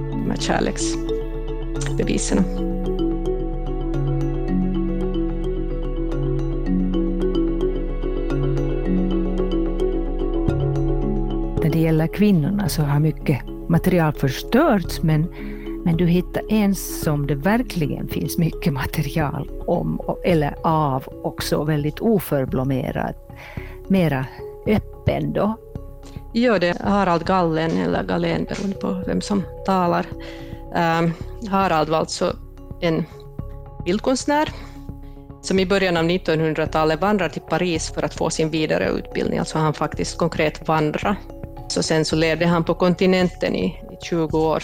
de 0.09 0.29
här 0.29 0.37
kärleksbevisen. 0.37 2.37
När 11.63 11.69
det 11.69 11.79
gäller 11.79 12.07
kvinnorna 12.07 12.69
så 12.69 12.81
har 12.81 12.99
mycket 12.99 13.41
material 13.69 14.13
förstörts 14.13 15.03
men 15.03 15.25
men 15.85 15.97
du 15.97 16.05
hittar 16.05 16.43
en 16.49 16.75
som 16.75 17.27
det 17.27 17.35
verkligen 17.35 18.07
finns 18.07 18.37
mycket 18.37 18.73
material 18.73 19.49
om 19.67 20.01
eller 20.23 20.55
av 20.63 21.03
också 21.23 21.63
väldigt 21.63 21.99
oförblommerad, 21.99 23.15
mera 23.87 24.25
öppen 24.67 25.33
då. 25.33 25.57
Ja, 26.33 26.59
det 26.59 26.67
är 26.67 26.89
Harald 26.89 27.25
Gallen, 27.25 27.71
eller 27.77 28.03
Gallén 28.03 28.45
beroende 28.49 28.77
på 28.77 29.03
vem 29.07 29.21
som 29.21 29.43
talar. 29.65 30.05
Um, 30.75 31.13
Harald 31.49 31.89
var 31.89 31.97
alltså 31.97 32.35
en 32.81 33.05
bildkonstnär 33.85 34.49
som 35.41 35.59
i 35.59 35.65
början 35.65 35.97
av 35.97 36.03
1900-talet 36.03 37.01
vandrade 37.01 37.33
till 37.33 37.41
Paris 37.41 37.89
för 37.89 38.03
att 38.03 38.13
få 38.13 38.29
sin 38.29 38.49
vidareutbildning, 38.49 39.39
alltså 39.39 39.57
han 39.57 39.73
faktiskt 39.73 40.17
konkret 40.17 40.67
vandra. 40.67 41.15
Så 41.67 41.83
sen 41.83 42.05
så 42.05 42.15
levde 42.15 42.45
han 42.45 42.63
på 42.63 42.73
kontinenten 42.73 43.55
i, 43.55 43.65
i 43.65 44.05
20 44.05 44.37
år 44.37 44.63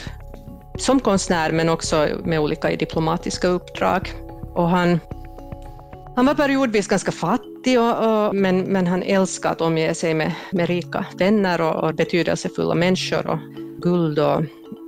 som 0.77 1.00
konstnär 1.00 1.51
men 1.51 1.70
också 1.70 2.08
med 2.24 2.39
olika 2.39 2.70
diplomatiska 2.70 3.48
uppdrag. 3.48 4.13
Och 4.53 4.70
han, 4.70 5.00
han 6.15 6.25
var 6.25 6.34
periodvis 6.34 6.88
ganska 6.88 7.12
fattig, 7.12 7.79
och, 7.79 8.27
och, 8.27 8.36
men, 8.36 8.60
men 8.60 8.88
han 8.88 9.03
älskade 9.03 9.51
att 9.51 9.62
omge 9.62 9.94
sig 9.94 10.13
med, 10.13 10.32
med 10.51 10.67
rika 10.67 11.05
vänner 11.17 11.62
och, 11.62 11.84
och 11.84 11.96
betydelsefulla 11.96 12.75
människor 12.75 13.27
och 13.27 13.39
guld 13.82 14.20
och 14.20 14.44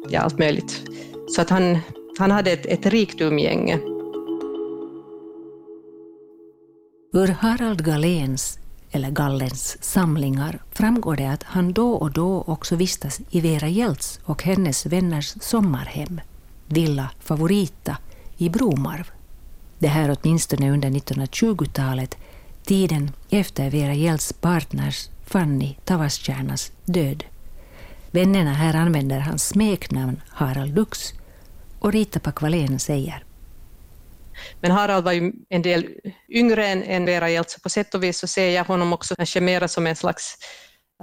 ja, 0.09 0.19
allt 0.19 0.39
möjligt. 0.39 0.81
Så 1.29 1.41
att 1.41 1.49
han, 1.49 1.77
han 2.19 2.31
hade 2.31 2.51
ett, 2.51 2.65
ett 2.65 2.85
rikt 2.85 3.21
umgänge. 3.21 3.79
Ur 7.13 7.27
Harald 7.27 7.85
Galéns 7.85 8.59
eller 8.91 9.11
Gallens, 9.11 9.77
samlingar 9.81 10.59
framgår 10.71 11.15
det 11.15 11.25
att 11.25 11.43
han 11.43 11.73
då 11.73 11.93
och 11.93 12.11
då 12.11 12.41
också 12.41 12.75
vistas 12.75 13.21
i 13.29 13.41
Vera 13.41 13.67
Hjelts 13.67 14.19
och 14.23 14.43
hennes 14.43 14.85
vänners 14.85 15.35
sommarhem, 15.41 16.21
Villa 16.67 17.09
Favorita, 17.19 17.97
i 18.37 18.49
Bromarv. 18.49 19.11
Det 19.79 19.87
här 19.87 20.17
åtminstone 20.17 20.71
under 20.71 20.89
1920-talet, 20.89 22.17
tiden 22.63 23.11
efter 23.29 23.69
Vera 23.69 23.93
Hjelts 23.93 24.33
partners 24.33 25.09
Fanny 25.25 25.75
Tavastjärnas 25.85 26.71
död. 26.85 27.23
Vännerna 28.11 28.53
här 28.53 28.73
använder 28.73 29.19
hans 29.19 29.47
smeknamn 29.47 30.21
Harald 30.29 30.75
Lux 30.75 31.13
och 31.79 31.91
Rita 31.91 32.19
Pakvalén 32.19 32.79
säger 32.79 33.26
men 34.61 34.71
Harald 34.71 35.05
var 35.05 35.11
ju 35.11 35.33
en 35.49 35.61
del 35.61 35.87
yngre 36.29 36.67
än, 36.67 36.83
än 36.83 37.05
Vera 37.05 37.29
Hjelt, 37.29 37.49
så 37.49 37.59
på 37.59 37.69
sätt 37.69 37.95
och 37.95 38.03
vis 38.03 38.19
så 38.19 38.27
ser 38.27 38.49
jag 38.49 38.63
honom 38.63 38.93
också 38.93 39.15
kanske 39.15 39.41
mera 39.41 39.67
som 39.67 39.87
en 39.87 39.95
slags, 39.95 40.37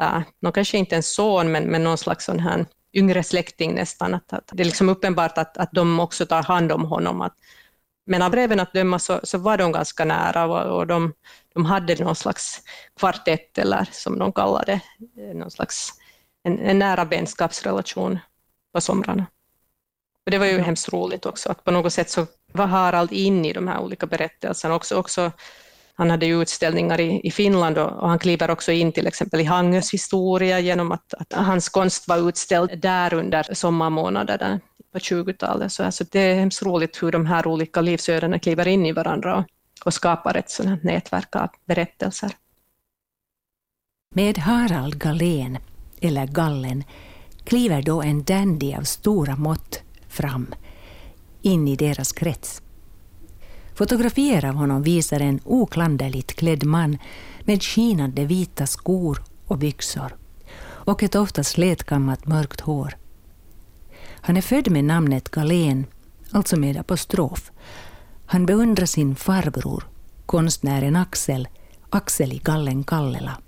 uh, 0.01 0.21
någon 0.41 0.53
kanske 0.53 0.79
inte 0.79 0.97
en 0.97 1.03
son, 1.03 1.53
men, 1.53 1.65
men 1.65 1.85
någon 1.85 1.99
slags 1.99 2.25
sån 2.25 2.41
här 2.41 2.67
yngre 2.95 3.23
släkting 3.23 3.75
nästan. 3.75 4.15
Att, 4.15 4.33
att 4.33 4.51
det 4.53 4.63
är 4.63 4.65
liksom 4.65 4.89
uppenbart 4.89 5.39
att, 5.39 5.57
att 5.57 5.73
de 5.73 6.01
också 6.01 6.27
tar 6.27 6.43
hand 6.43 6.73
om 6.73 6.85
honom. 6.85 7.21
Att, 7.21 7.35
men 8.07 8.23
av 8.23 8.31
breven 8.31 8.61
att 8.61 8.73
döma 8.73 8.99
så, 8.99 9.21
så 9.23 9.39
var 9.39 9.59
de 9.59 9.73
ganska 9.73 10.05
nära 10.05 10.45
och, 10.45 10.79
och 10.79 10.87
de, 10.87 11.13
de 11.55 11.65
hade 11.65 12.05
någon 12.05 12.17
slags 12.17 12.63
kvartett, 12.99 13.59
eller 13.59 13.89
som 13.93 14.19
de 14.19 14.33
kallade 14.33 14.81
det, 15.15 15.35
någon 15.35 15.51
slags 15.51 15.91
en, 16.45 16.59
en 16.59 16.79
nära 16.79 17.05
vänskapsrelation 17.05 18.19
på 18.75 18.81
somrarna. 18.81 19.27
Och 20.25 20.31
det 20.31 20.39
var 20.39 20.47
ju 20.47 20.59
hemskt 20.59 20.93
roligt 20.93 21.27
också, 21.27 21.51
att 21.51 21.65
på 21.65 21.71
något 21.71 21.93
sätt 21.93 22.11
så 22.11 22.27
var 22.55 22.67
Harald 22.67 23.13
in 23.13 23.45
i 23.45 23.53
de 23.53 23.69
här 23.69 23.81
olika 23.81 24.07
berättelserna. 24.07 24.75
Också, 24.75 24.97
också, 24.97 25.33
han 25.95 26.11
hade 26.11 26.27
ju 26.27 26.43
utställningar 26.43 27.01
i, 27.01 27.21
i 27.25 27.31
Finland 27.31 27.79
och, 27.79 27.93
och, 28.03 28.09
han 28.09 28.19
kliver 28.19 28.51
också 28.51 28.73
in 28.73 28.93
till 28.93 29.07
exempel 29.07 29.41
i 29.41 29.45
Hangös 29.45 29.95
historia 29.95 30.61
genom 30.61 30.93
att, 30.93 31.15
att 31.15 31.33
hans 31.33 31.69
konst 31.69 32.09
var 32.09 32.29
utställd 32.29 32.81
där 32.81 33.15
under 33.15 33.55
sommarmånaderna 33.55 34.61
på 34.93 34.99
20-talet. 34.99 35.73
Så 35.73 35.85
alltså 35.85 36.05
det 36.13 36.21
är 36.21 36.35
hemskt 36.35 36.63
roligt 36.63 37.03
hur 37.03 37.13
de 37.13 37.27
här 37.27 37.47
olika 37.47 37.81
livsödena 37.81 38.39
kliver 38.39 38.69
in 38.69 38.87
i 38.87 38.93
varandra 38.93 39.37
och, 39.37 39.45
och 39.85 39.95
skapar 39.95 40.37
ett 40.37 40.51
sådant 40.51 40.83
nätverk 40.83 41.37
av 41.37 41.49
berättelser. 41.67 42.33
Med 44.15 44.39
Harald 44.39 44.99
Galén, 44.99 45.59
eller 46.01 46.27
Gallen, 46.27 46.85
kliver 47.45 47.83
då 47.83 48.03
en 48.03 48.25
dandy 48.25 48.75
av 48.75 48.83
stora 48.83 49.37
mått 49.37 49.83
fram 50.09 50.55
in 51.45 51.69
i 51.69 51.77
deras 51.77 52.13
krets. 52.13 52.63
Fotografier 53.75 54.45
av 54.45 54.55
honom 54.55 54.83
visar 54.83 55.21
en 55.21 55.41
oklanderligt 55.45 56.35
klädd 56.35 56.65
man 56.65 56.99
med 57.45 57.63
skinande 57.63 58.25
vita 58.25 58.67
skor 58.67 59.23
och 59.47 59.59
byxor 59.59 60.17
och 60.61 61.03
ett 61.03 61.15
ofta 61.15 61.45
slätkammat 61.45 62.27
mörkt 62.27 62.61
hår. 62.61 62.97
Han 64.21 64.37
är 64.37 64.41
född 64.41 64.71
med 64.71 64.85
namnet 64.85 65.29
Galen, 65.29 65.87
alltså 66.31 66.57
med 66.57 66.77
apostrof. 66.77 67.53
Han 68.27 68.47
beundrar 68.47 68.87
sin 68.87 69.17
farbror, 69.17 69.85
konstnären 70.27 70.97
Axel, 70.97 71.49
Axel 71.91 72.33
i 72.33 72.39
Gallen 72.39 72.85
Kallela. 72.85 73.39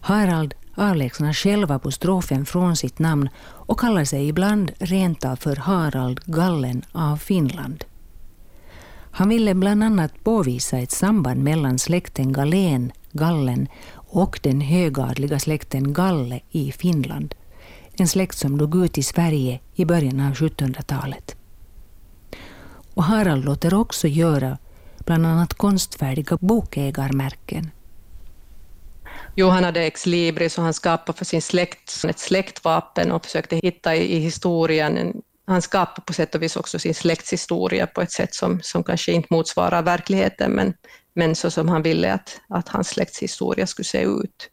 Harald 0.00 0.54
avlägsnar 0.76 1.32
själva 1.32 1.74
apostrofen 1.74 2.46
från 2.46 2.76
sitt 2.76 2.98
namn 2.98 3.28
och 3.42 3.80
kallar 3.80 4.04
sig 4.04 4.28
ibland 4.28 4.72
rent 4.78 5.24
för 5.38 5.56
Harald 5.56 6.20
Gallen 6.24 6.82
av 6.92 7.16
Finland. 7.16 7.84
Han 9.10 9.28
ville 9.28 9.54
bland 9.54 9.84
annat 9.84 10.24
påvisa 10.24 10.78
ett 10.78 10.90
samband 10.90 11.44
mellan 11.44 11.78
släkten 11.78 12.32
Galen, 12.32 12.92
Gallen 13.12 13.68
och 13.94 14.40
den 14.42 14.60
högadliga 14.60 15.38
släkten 15.38 15.92
Galle 15.92 16.40
i 16.50 16.72
Finland. 16.72 17.34
En 17.92 18.08
släkt 18.08 18.38
som 18.38 18.58
dog 18.58 18.84
ut 18.84 18.98
i 18.98 19.02
Sverige 19.02 19.60
i 19.74 19.84
början 19.84 20.20
av 20.20 20.32
1700-talet. 20.32 21.36
Och 22.94 23.04
Harald 23.04 23.44
låter 23.44 23.74
också 23.74 24.08
göra 24.08 24.58
bland 24.98 25.26
annat 25.26 25.54
konstfärdiga 25.54 26.38
bokägarmärken. 26.40 27.70
Jo, 29.36 29.48
han 29.48 29.64
hade 29.64 29.80
ex 29.80 30.06
libris 30.06 30.58
och 30.58 30.64
han 30.64 30.74
skapade 30.74 31.18
för 31.18 31.24
sin 31.24 31.42
släkt 31.42 32.04
ett 32.08 32.18
släktvapen 32.18 33.12
och 33.12 33.24
försökte 33.24 33.56
hitta 33.56 33.94
i, 33.94 34.16
i 34.16 34.18
historien 34.18 35.22
han 35.46 35.62
skapade 35.62 36.02
på 36.06 36.12
sätt 36.12 36.34
och 36.34 36.42
vis 36.42 36.56
också 36.56 36.78
sin 36.78 36.94
släkts 36.94 37.32
historia 37.32 37.86
på 37.86 38.00
ett 38.00 38.12
sätt 38.12 38.34
som, 38.34 38.60
som 38.62 38.84
kanske 38.84 39.12
inte 39.12 39.28
motsvarar 39.30 39.82
verkligheten, 39.82 40.52
men, 40.52 40.74
men 41.14 41.34
så 41.34 41.50
som 41.50 41.68
han 41.68 41.82
ville 41.82 42.12
att, 42.12 42.40
att 42.48 42.68
hans 42.68 42.88
släktshistoria 42.88 43.66
skulle 43.66 43.86
se 43.86 44.02
ut. 44.02 44.50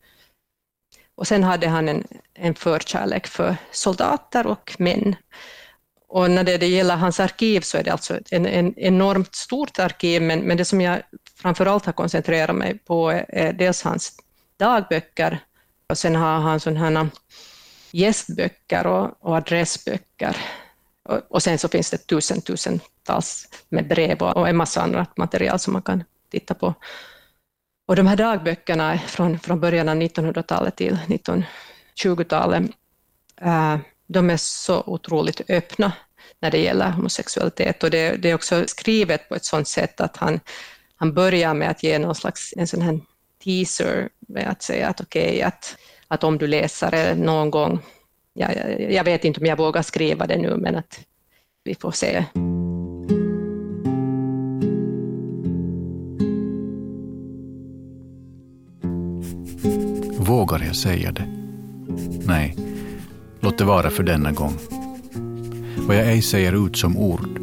Och 1.15 1.27
sen 1.27 1.43
hade 1.43 1.67
han 1.67 1.89
en, 1.89 2.07
en 2.33 2.55
förkärlek 2.55 3.27
för 3.27 3.55
soldater 3.71 4.47
och 4.47 4.75
män. 4.79 5.15
Och 6.07 6.31
när 6.31 6.43
det, 6.43 6.57
det 6.57 6.67
gäller 6.67 6.95
hans 6.95 7.19
arkiv 7.19 7.61
så 7.61 7.77
är 7.77 7.83
det 7.83 7.91
alltså 7.91 8.17
ett 8.17 8.31
en, 8.31 8.45
en 8.45 8.79
enormt 8.79 9.35
stort 9.35 9.79
arkiv, 9.79 10.21
men, 10.21 10.39
men 10.39 10.57
det 10.57 10.65
som 10.65 10.81
jag 10.81 11.01
framför 11.41 11.65
allt 11.65 11.85
har 11.85 11.93
koncentrerat 11.93 12.55
mig 12.55 12.79
på 12.79 13.09
är 13.27 13.53
dels 13.53 13.83
hans 13.83 14.17
dagböcker 14.57 15.39
och 15.89 15.97
sen 15.97 16.15
har 16.15 16.39
han 16.39 16.59
sådana 16.59 17.09
gästböcker 17.91 18.87
och, 18.87 19.17
och 19.19 19.35
adressböcker. 19.35 20.37
Och, 21.09 21.21
och, 21.29 21.43
sen 21.43 21.57
så 21.57 21.67
finns 21.67 21.91
det 21.91 21.97
tusen, 21.97 22.41
tusentals 22.41 23.47
med 23.69 23.87
brev 23.87 24.21
och, 24.21 24.37
och 24.37 24.49
en 24.49 24.57
massa 24.57 24.81
annat 24.81 25.17
material 25.17 25.59
som 25.59 25.73
man 25.73 25.81
kan 25.81 26.03
titta 26.31 26.53
på. 26.53 26.73
Och 27.87 27.95
de 27.95 28.07
här 28.07 28.15
dagböckerna 28.15 28.99
från, 28.99 29.39
från 29.39 29.59
början 29.59 29.89
av 29.89 29.95
1900-talet 29.95 30.75
till 30.75 30.97
1920-talet, 31.07 32.63
äh, 33.41 33.73
eh, 33.73 33.79
de 34.07 34.29
är 34.29 34.37
så 34.37 34.83
otroligt 34.85 35.49
öppna 35.49 35.91
när 36.39 36.51
det 36.51 36.57
gäller 36.57 36.91
homosexualitet 36.91 37.83
och 37.83 37.89
det, 37.89 38.15
det, 38.15 38.29
är 38.29 38.35
också 38.35 38.63
skrivet 38.67 39.29
på 39.29 39.35
ett 39.35 39.45
sådant 39.45 39.67
sätt 39.67 40.01
att 40.01 40.17
han, 40.17 40.39
han 40.95 41.13
börjar 41.13 41.53
med 41.53 41.69
att 41.69 41.83
ge 41.83 41.99
någon 41.99 42.15
slags 42.15 42.53
en 42.57 42.67
sån 42.67 42.81
här 42.81 42.99
teaser 43.43 44.09
med 44.27 44.49
att 44.49 44.61
säga 44.61 44.87
att 44.89 45.01
okej, 45.01 45.27
okay, 45.27 45.41
att, 45.41 45.77
att 46.07 46.23
om 46.23 46.37
du 46.37 46.47
läser 46.47 46.91
det 46.91 47.15
någon 47.15 47.51
gång, 47.51 47.79
ja, 48.33 48.47
jag, 48.53 48.91
jag 48.91 49.03
vet 49.03 49.25
inte 49.25 49.39
om 49.39 49.45
jag 49.45 49.57
vågar 49.57 49.81
skriva 49.81 50.27
det 50.27 50.37
nu, 50.37 50.57
men 50.57 50.75
att 50.75 50.99
vi 51.63 51.75
får 51.75 51.91
se. 51.91 52.25
Vågar 60.17 60.59
jag 60.65 60.75
säga 60.75 61.11
det? 61.11 61.27
Nej, 62.27 62.55
låt 63.39 63.57
det 63.57 63.63
vara 63.63 63.89
för 63.89 64.03
denna 64.03 64.31
gång. 64.31 64.53
Vad 65.77 65.97
jag 65.97 66.07
ej 66.07 66.21
säger 66.21 66.65
ut 66.65 66.77
som 66.77 66.97
ord 66.97 67.39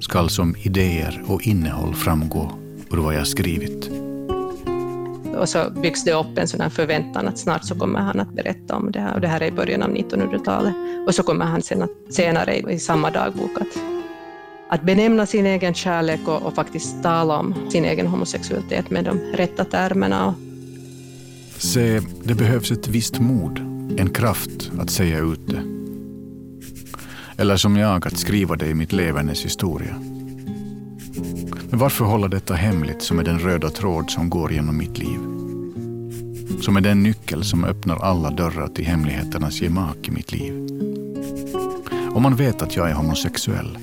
skall 0.00 0.30
som 0.30 0.56
idéer 0.56 1.24
och 1.26 1.42
innehåll 1.42 1.94
framgå 1.94 2.52
ur 2.90 2.96
vad 2.96 3.14
jag 3.14 3.26
skrivit 3.26 4.05
och 5.36 5.48
så 5.48 5.70
byggs 5.70 6.04
det 6.04 6.12
upp 6.12 6.38
en 6.38 6.48
sån 6.48 6.70
förväntan 6.70 7.28
att 7.28 7.38
snart 7.38 7.64
så 7.64 7.74
kommer 7.74 7.98
han 7.98 8.20
att 8.20 8.32
berätta 8.32 8.76
om 8.76 8.92
det 8.92 9.00
här 9.00 9.14
och 9.14 9.20
det 9.20 9.28
här 9.28 9.40
är 9.40 9.46
i 9.46 9.50
början 9.50 9.82
av 9.82 9.90
1900-talet. 9.90 10.74
Och 11.06 11.14
så 11.14 11.22
kommer 11.22 11.44
han 11.44 11.62
sen 11.62 11.82
att, 11.82 11.90
senare 12.10 12.56
i 12.58 12.78
samma 12.78 13.10
dagbok 13.10 13.60
att, 13.60 13.82
att 14.68 14.82
benämna 14.82 15.26
sin 15.26 15.46
egen 15.46 15.74
kärlek 15.74 16.28
och, 16.28 16.42
och 16.42 16.54
faktiskt 16.54 17.02
tala 17.02 17.38
om 17.38 17.54
sin 17.70 17.84
egen 17.84 18.06
homosexualitet 18.06 18.90
med 18.90 19.04
de 19.04 19.18
rätta 19.18 19.64
termerna. 19.64 20.34
Se, 21.58 22.00
det 22.22 22.34
behövs 22.34 22.70
ett 22.70 22.88
visst 22.88 23.18
mod, 23.18 23.58
en 23.98 24.10
kraft 24.10 24.70
att 24.78 24.90
säga 24.90 25.18
ut 25.18 25.46
det. 25.46 25.62
Eller 27.38 27.56
som 27.56 27.76
jag, 27.76 28.06
att 28.06 28.18
skriva 28.18 28.56
det 28.56 28.66
i 28.66 28.74
mitt 28.74 28.92
levandes 28.92 29.44
historia. 29.44 30.15
Men 31.76 31.80
varför 31.80 32.04
hålla 32.04 32.28
detta 32.28 32.54
hemligt 32.54 33.02
som 33.02 33.18
är 33.18 33.24
den 33.24 33.38
röda 33.38 33.70
tråd 33.70 34.10
som 34.10 34.30
går 34.30 34.52
genom 34.52 34.76
mitt 34.76 34.98
liv? 34.98 35.18
Som 36.60 36.76
är 36.76 36.80
den 36.80 37.02
nyckel 37.02 37.44
som 37.44 37.64
öppnar 37.64 37.96
alla 37.96 38.30
dörrar 38.30 38.68
till 38.68 38.86
hemligheternas 38.86 39.60
gemak 39.60 40.08
i 40.08 40.10
mitt 40.10 40.32
liv. 40.32 40.68
Om 42.14 42.22
man 42.22 42.36
vet 42.36 42.62
att 42.62 42.76
jag 42.76 42.90
är 42.90 42.94
homosexuell 42.94 43.78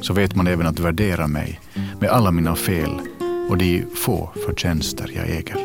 så 0.00 0.12
vet 0.12 0.34
man 0.34 0.46
även 0.46 0.66
att 0.66 0.78
värdera 0.78 1.26
mig 1.26 1.60
med 2.00 2.10
alla 2.10 2.30
mina 2.30 2.56
fel 2.56 3.00
och 3.50 3.58
de 3.58 3.84
få 3.94 4.30
förtjänster 4.46 5.10
jag 5.14 5.30
äger. 5.30 5.56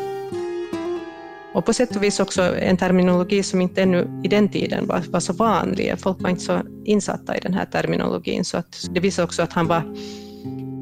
Och 1.52 1.64
på 1.64 1.72
sätt 1.72 1.96
och 1.96 2.02
vis 2.02 2.20
också 2.20 2.56
en 2.56 2.76
terminologi 2.76 3.42
som 3.42 3.60
inte 3.60 3.82
ännu 3.82 4.20
i 4.24 4.28
den 4.28 4.48
tiden 4.48 4.86
var, 4.86 5.02
var 5.10 5.20
så 5.20 5.32
vanlig. 5.32 5.94
Folk 5.98 6.22
var 6.22 6.30
inte 6.30 6.42
så 6.42 6.60
insatta 6.84 7.36
i 7.36 7.40
den 7.40 7.54
här 7.54 7.64
terminologin, 7.64 8.44
så 8.44 8.56
att 8.56 8.88
det 8.90 9.00
visar 9.00 9.24
också 9.24 9.42
att 9.42 9.52
han 9.52 9.66
var 9.66 9.82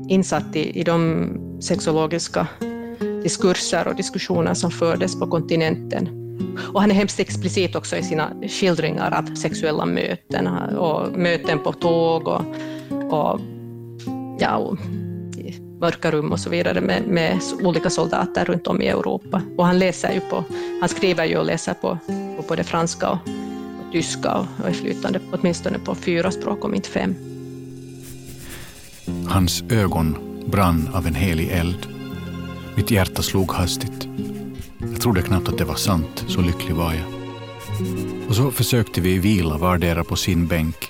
insatt 0.08 0.56
i, 0.56 0.80
i 0.80 0.84
de 0.84 1.28
sexologiska 1.60 2.46
diskurser 3.22 3.88
och 3.88 3.96
diskussioner 3.96 4.54
som 4.54 4.70
fördes 4.70 5.18
på 5.18 5.26
kontinenten. 5.26 6.08
Och 6.74 6.80
han 6.80 6.90
är 6.90 6.94
hemskt 6.94 7.20
explicit 7.20 7.76
också 7.76 7.96
i 7.96 8.02
sina 8.02 8.32
skildringar 8.48 9.18
av 9.18 9.34
sexuella 9.34 9.86
möten 9.86 10.46
och 10.76 11.18
möten 11.18 11.58
på 11.58 11.72
tåg 11.72 12.28
och, 12.28 12.42
och, 13.10 13.40
ja, 14.38 14.56
och 14.56 14.78
mörka 15.80 16.10
rum 16.10 16.32
och 16.32 16.40
så 16.40 16.50
vidare 16.50 16.80
med, 16.80 17.02
med, 17.06 17.40
olika 17.62 17.90
soldater 17.90 18.44
runt 18.44 18.66
om 18.66 18.82
i 18.82 18.88
Europa. 18.88 19.42
Och 19.56 19.66
han 19.66 19.78
läser 19.78 20.12
ju 20.12 20.20
på, 20.20 20.44
han 20.80 20.88
skriver 20.88 21.24
ju 21.24 21.38
och 21.38 21.44
läser 21.44 21.74
på, 21.74 21.98
på 22.36 22.44
både 22.48 22.64
franska 22.64 23.10
och, 23.10 23.18
och 23.86 23.92
tyska 23.92 24.34
och, 24.34 24.46
och 24.62 24.68
är 24.68 24.72
flytande 24.72 25.20
åtminstone 25.32 25.78
på 25.78 25.94
fyra 25.94 26.30
språk, 26.30 26.64
om 26.64 26.74
inte 26.74 26.88
fem. 26.88 27.35
Hans 29.28 29.64
ögon 29.70 30.16
brann 30.46 30.88
av 30.94 31.06
en 31.06 31.14
helig 31.14 31.48
eld. 31.48 31.86
Mitt 32.74 32.90
hjärta 32.90 33.22
slog 33.22 33.52
hastigt. 33.52 34.08
Jag 34.78 35.00
trodde 35.00 35.22
knappt 35.22 35.48
att 35.48 35.58
det 35.58 35.64
var 35.64 35.74
sant, 35.74 36.24
så 36.28 36.40
lycklig 36.40 36.74
var 36.74 36.92
jag. 36.92 37.04
Och 38.28 38.36
så 38.36 38.50
försökte 38.50 39.00
vi 39.00 39.18
vila 39.18 39.58
vardera 39.58 40.04
på 40.04 40.16
sin 40.16 40.46
bänk. 40.46 40.88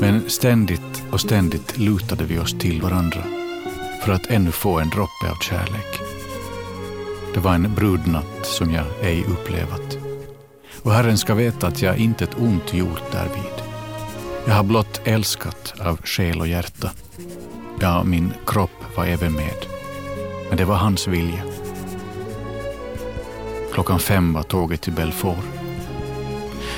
Men 0.00 0.30
ständigt 0.30 1.02
och 1.10 1.20
ständigt 1.20 1.78
lutade 1.78 2.24
vi 2.24 2.38
oss 2.38 2.58
till 2.58 2.82
varandra 2.82 3.22
för 4.04 4.12
att 4.12 4.26
ännu 4.26 4.52
få 4.52 4.78
en 4.78 4.90
droppe 4.90 5.30
av 5.30 5.36
kärlek. 5.40 6.00
Det 7.34 7.40
var 7.40 7.54
en 7.54 7.74
brudnatt 7.74 8.46
som 8.46 8.70
jag 8.70 8.84
ej 9.02 9.24
upplevat. 9.24 9.98
Och 10.82 10.92
Herren 10.92 11.18
ska 11.18 11.34
veta 11.34 11.66
att 11.66 11.82
jag 11.82 11.98
intet 11.98 12.30
ont 12.38 12.74
gjort 12.74 13.12
därvid. 13.12 13.66
Jag 14.46 14.54
har 14.54 14.64
blott 14.64 15.00
älskat 15.04 15.74
av 15.80 15.98
själ 16.04 16.40
och 16.40 16.48
hjärta. 16.48 16.90
Ja, 17.80 18.04
min 18.04 18.32
kropp 18.46 18.96
var 18.96 19.06
även 19.06 19.32
med. 19.32 19.66
Men 20.48 20.58
det 20.58 20.64
var 20.64 20.76
hans 20.76 21.08
vilja. 21.08 21.42
Klockan 23.72 23.98
fem 23.98 24.32
var 24.32 24.42
tåget 24.42 24.80
till 24.80 24.92
Belfort. 24.92 25.44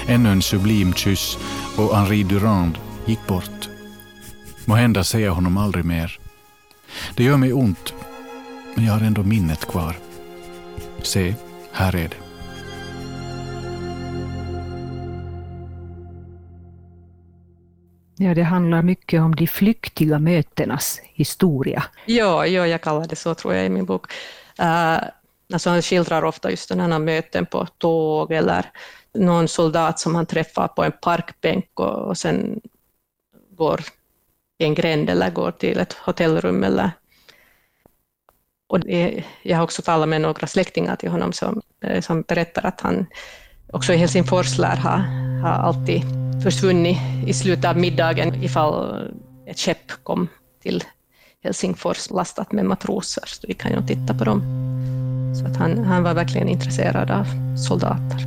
Ännu 0.07 0.29
en 0.29 0.43
sublim 0.43 0.95
kyss 0.95 1.39
och 1.77 1.97
Henri 1.97 2.23
Durand 2.23 2.79
gick 3.07 3.27
bort. 3.27 3.69
Måhända 4.65 5.05
ser 5.05 5.19
jag 5.19 5.33
honom 5.33 5.57
aldrig 5.57 5.85
mer. 5.85 6.19
Det 7.17 7.25
gör 7.25 7.37
mig 7.37 7.53
ont, 7.53 7.95
men 8.75 8.85
jag 8.85 8.93
har 8.93 9.01
ändå 9.01 9.23
minnet 9.23 9.69
kvar. 9.69 9.97
Se, 11.03 11.35
här 11.73 11.97
är 11.97 12.09
det. 12.09 12.28
Ja, 18.21 18.35
det 18.35 18.43
handlar 18.43 18.83
mycket 18.83 19.21
om 19.21 19.35
de 19.35 19.47
flyktiga 19.47 20.19
mötenas 20.19 21.01
historia. 21.05 21.85
Ja, 22.07 22.47
ja 22.47 22.67
jag 22.67 22.81
kallar 22.81 23.07
det 23.07 23.17
så 23.17 23.35
tror 23.35 23.55
jag 23.55 23.67
i 23.67 23.69
min 23.69 23.85
bok. 23.85 24.13
Uh, 24.61 24.99
alltså 25.53 25.71
han 25.71 25.83
skildrar 25.83 26.25
ofta 26.25 26.51
just 26.51 26.69
den 26.69 26.81
här 26.81 26.99
möten 26.99 27.47
på 27.47 27.67
tåg 27.67 28.33
eller 28.33 28.67
någon 29.15 29.49
soldat 29.49 30.01
som 30.01 30.15
han 30.15 30.27
träffar 30.27 30.69
på 30.69 30.85
en 30.85 30.93
parkbänk 31.03 31.71
och, 31.75 32.09
och 32.09 32.19
sen 32.19 32.61
går 33.51 33.81
i 34.59 34.65
en 34.65 34.75
gränd 34.75 35.11
eller 35.11 35.31
går 35.31 35.51
till 35.51 35.79
ett 35.79 35.93
hotellrum. 35.93 36.65
Eller, 36.65 36.91
och 38.67 38.81
det, 38.81 39.25
jag 39.43 39.57
har 39.57 39.65
också 39.65 39.83
talat 39.83 40.09
med 40.09 40.21
några 40.21 40.47
släktingar 40.47 40.97
till 40.97 41.11
honom 41.11 41.33
som, 41.33 41.63
eh, 41.81 42.01
som 42.01 42.23
berättar 42.23 42.67
att 42.67 42.81
han 42.81 43.07
också 43.73 43.93
i 43.93 43.97
Helsingfors 43.97 44.59
lär 44.59 44.77
ha, 44.77 44.97
ha 45.43 45.51
alltid 45.51 46.18
försvunnit 46.43 46.99
i 47.27 47.35
slutet 47.35 47.65
av 47.65 47.77
middagen 47.77 48.43
ifall 48.43 49.09
ett 49.47 49.59
skepp 49.59 49.93
kom 50.03 50.29
till 50.63 50.85
Helsingfors 51.45 52.11
lastat 52.11 52.53
med 52.53 52.65
matroser, 52.65 53.23
så 53.27 53.47
vi 53.49 53.55
kan 53.55 53.73
ju 53.73 53.87
titta 53.87 54.15
på 54.15 54.25
dem. 54.25 54.43
Så 55.41 55.47
att 55.47 55.57
han, 55.57 55.85
han 55.85 56.03
var 56.03 56.15
verkligen 56.15 56.49
intresserad 56.49 57.11
av 57.11 57.27
soldater. 57.57 58.27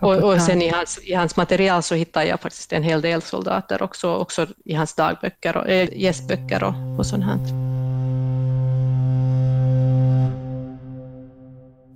Och, 0.00 0.14
och 0.14 0.40
sen 0.40 0.62
i 0.62 0.68
hans, 0.68 0.98
i 1.02 1.14
hans 1.14 1.36
material 1.36 1.82
så 1.82 1.94
hittar 1.94 2.22
jag 2.22 2.40
faktiskt 2.40 2.72
en 2.72 2.82
hel 2.82 3.00
del 3.00 3.22
soldater 3.22 3.82
också, 3.82 4.14
också 4.14 4.46
i 4.64 4.74
hans 4.74 4.94
dagböcker 4.94 5.56
och 5.56 5.68
äh, 5.68 5.88
gästböcker 5.92 6.64
och, 6.64 6.98
och 6.98 7.06
sånt 7.06 7.24
här. 7.24 7.38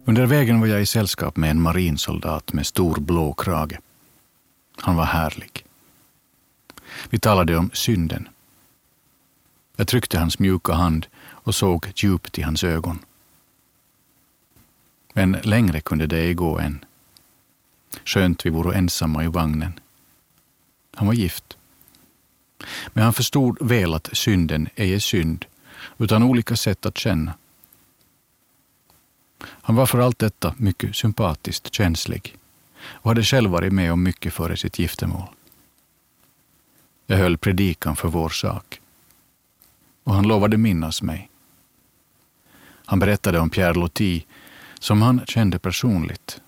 Under 0.06 0.26
vägen 0.26 0.60
var 0.60 0.66
jag 0.66 0.82
i 0.82 0.86
sällskap 0.86 1.36
med 1.36 1.50
en 1.50 1.62
marinsoldat 1.62 2.52
med 2.52 2.66
stor 2.66 3.00
blå 3.00 3.32
krage. 3.32 3.78
Han 4.80 4.96
var 4.96 5.04
härlig. 5.04 5.64
Vi 7.10 7.18
talade 7.18 7.56
om 7.56 7.70
synden. 7.72 8.28
Jag 9.76 9.88
tryckte 9.88 10.18
hans 10.18 10.38
mjuka 10.38 10.72
hand 10.72 11.06
och 11.22 11.54
såg 11.54 11.92
djupt 11.96 12.38
i 12.38 12.42
hans 12.42 12.64
ögon. 12.64 12.98
Men 15.12 15.32
längre 15.32 15.80
kunde 15.80 16.06
det 16.06 16.18
ej 16.18 16.34
gå 16.34 16.58
än. 16.58 16.84
Skönt 18.04 18.46
vi 18.46 18.50
vore 18.50 18.78
ensamma 18.78 19.24
i 19.24 19.26
vagnen. 19.26 19.80
Han 20.94 21.06
var 21.06 21.14
gift. 21.14 21.56
Men 22.88 23.04
han 23.04 23.12
förstod 23.12 23.58
väl 23.60 23.94
att 23.94 24.08
synden 24.12 24.68
ej 24.76 24.94
är 24.94 24.98
synd, 24.98 25.44
utan 25.98 26.22
olika 26.22 26.56
sätt 26.56 26.86
att 26.86 26.98
känna. 26.98 27.34
Han 29.42 29.76
var 29.76 29.86
för 29.86 29.98
allt 29.98 30.18
detta 30.18 30.54
mycket 30.56 30.96
sympatiskt 30.96 31.74
känslig 31.74 32.39
och 32.82 33.10
hade 33.10 33.22
själv 33.22 33.50
varit 33.50 33.72
med 33.72 33.92
om 33.92 34.02
mycket 34.02 34.34
före 34.34 34.56
sitt 34.56 34.78
giftermål. 34.78 35.28
Jag 37.06 37.16
höll 37.16 37.38
predikan 37.38 37.96
för 37.96 38.08
vår 38.08 38.28
sak 38.28 38.80
och 40.04 40.14
han 40.14 40.28
lovade 40.28 40.56
minnas 40.56 41.02
mig. 41.02 41.30
Han 42.84 42.98
berättade 42.98 43.38
om 43.38 43.50
Pierre 43.50 43.74
Loti 43.74 44.26
som 44.78 45.02
han 45.02 45.26
kände 45.26 45.58
personligt 45.58 46.40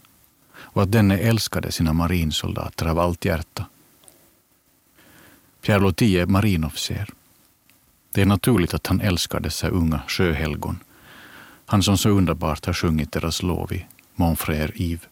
och 0.54 0.82
att 0.82 0.92
denne 0.92 1.18
älskade 1.18 1.72
sina 1.72 1.92
marinsoldater 1.92 2.86
av 2.86 2.98
allt 2.98 3.24
hjärta. 3.24 3.66
Pierre 5.60 5.80
Loti 5.80 6.18
är 6.18 6.26
marinofficer. 6.26 7.08
Det 8.12 8.22
är 8.22 8.26
naturligt 8.26 8.74
att 8.74 8.86
han 8.86 9.00
älskar 9.00 9.40
dessa 9.40 9.68
unga 9.68 10.02
sjöhelgon, 10.08 10.78
han 11.66 11.82
som 11.82 11.98
så 11.98 12.08
underbart 12.08 12.66
har 12.66 12.72
sjungit 12.72 13.12
deras 13.12 13.42
lov 13.42 13.72
i 13.72 13.86
Mon 14.14 14.36
frère 14.36 14.72
Yves. 14.74 15.11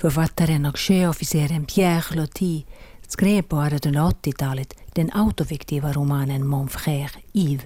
Författaren 0.00 0.66
och 0.66 0.78
sjöofficeren 0.78 1.66
Pierre 1.66 2.16
Loti 2.16 2.66
skrev 3.08 3.42
på 3.42 3.56
1880-talet 3.56 4.74
den 4.94 5.10
autofiktiva 5.14 5.92
romanen 5.92 6.46
Mon 6.46 6.68
frère 6.68 7.10
Yves. 7.34 7.64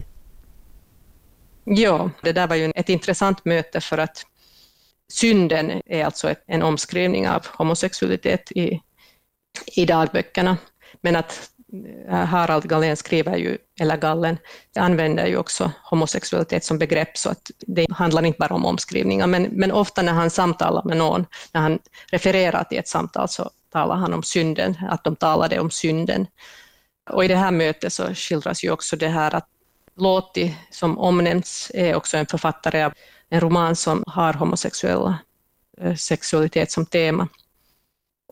Ja, 1.65 2.11
det 2.23 2.33
där 2.33 2.47
var 2.47 2.57
ju 2.57 2.73
ett 2.75 2.89
intressant 2.89 3.45
möte 3.45 3.81
för 3.81 3.99
att 3.99 4.27
synden 5.13 5.83
är 5.87 6.05
alltså 6.05 6.35
en 6.47 6.63
omskrivning 6.63 7.29
av 7.29 7.47
homosexualitet 7.47 8.53
i, 8.53 8.81
i 9.77 9.85
dagböckerna. 9.85 10.57
Men 11.01 11.17
att 11.17 11.51
Eh, 12.09 12.25
Harald 12.25 12.69
Gallén 12.69 12.97
skriver 12.97 13.37
ju, 13.37 13.59
eller 13.81 13.97
Gallen, 13.97 14.39
använder 14.77 15.27
ju 15.27 15.37
också 15.37 15.73
homosexualitet 15.91 16.65
som 16.65 16.79
begrepp, 16.79 17.19
så 17.19 17.31
att 17.31 17.51
det 17.59 17.87
handlar 17.91 18.25
inte 18.25 18.39
bara 18.39 18.55
om 18.55 18.65
omskrivningar, 18.65 19.27
men, 19.27 19.43
men 19.43 19.73
ofta 19.73 20.03
när 20.03 20.13
han 20.13 20.31
samtalar 20.31 20.85
med 20.85 20.97
någon, 20.97 21.27
när 21.53 21.61
han 21.61 21.79
refererar 22.11 22.65
till 22.65 22.79
ett 22.79 22.89
samtal, 22.89 23.29
så 23.29 23.51
talar 23.73 23.97
han 23.97 24.13
om 24.13 24.23
synden, 24.23 24.77
att 24.91 25.05
de 25.05 25.17
talade 25.17 25.61
om 25.61 25.71
synden. 25.71 26.27
Och 27.11 27.25
i 27.25 27.29
det 27.29 27.37
här 27.37 27.51
mötet 27.51 27.93
så 27.93 28.15
skildras 28.15 28.65
ju 28.65 28.71
också 28.71 28.97
det 28.97 29.09
här 29.09 29.35
att 29.35 29.49
Låti, 29.97 30.57
som 30.71 30.99
omnämns, 30.99 31.71
är 31.75 31.95
också 31.95 32.17
en 32.17 32.27
författare 32.27 32.83
av 32.83 32.93
en 33.29 33.41
roman 33.41 33.77
som 33.77 34.05
har 34.07 34.33
homosexuella 34.33 35.19
eh, 35.81 35.95
sexualitet 35.95 36.71
som 36.71 36.87
tema. 36.87 37.29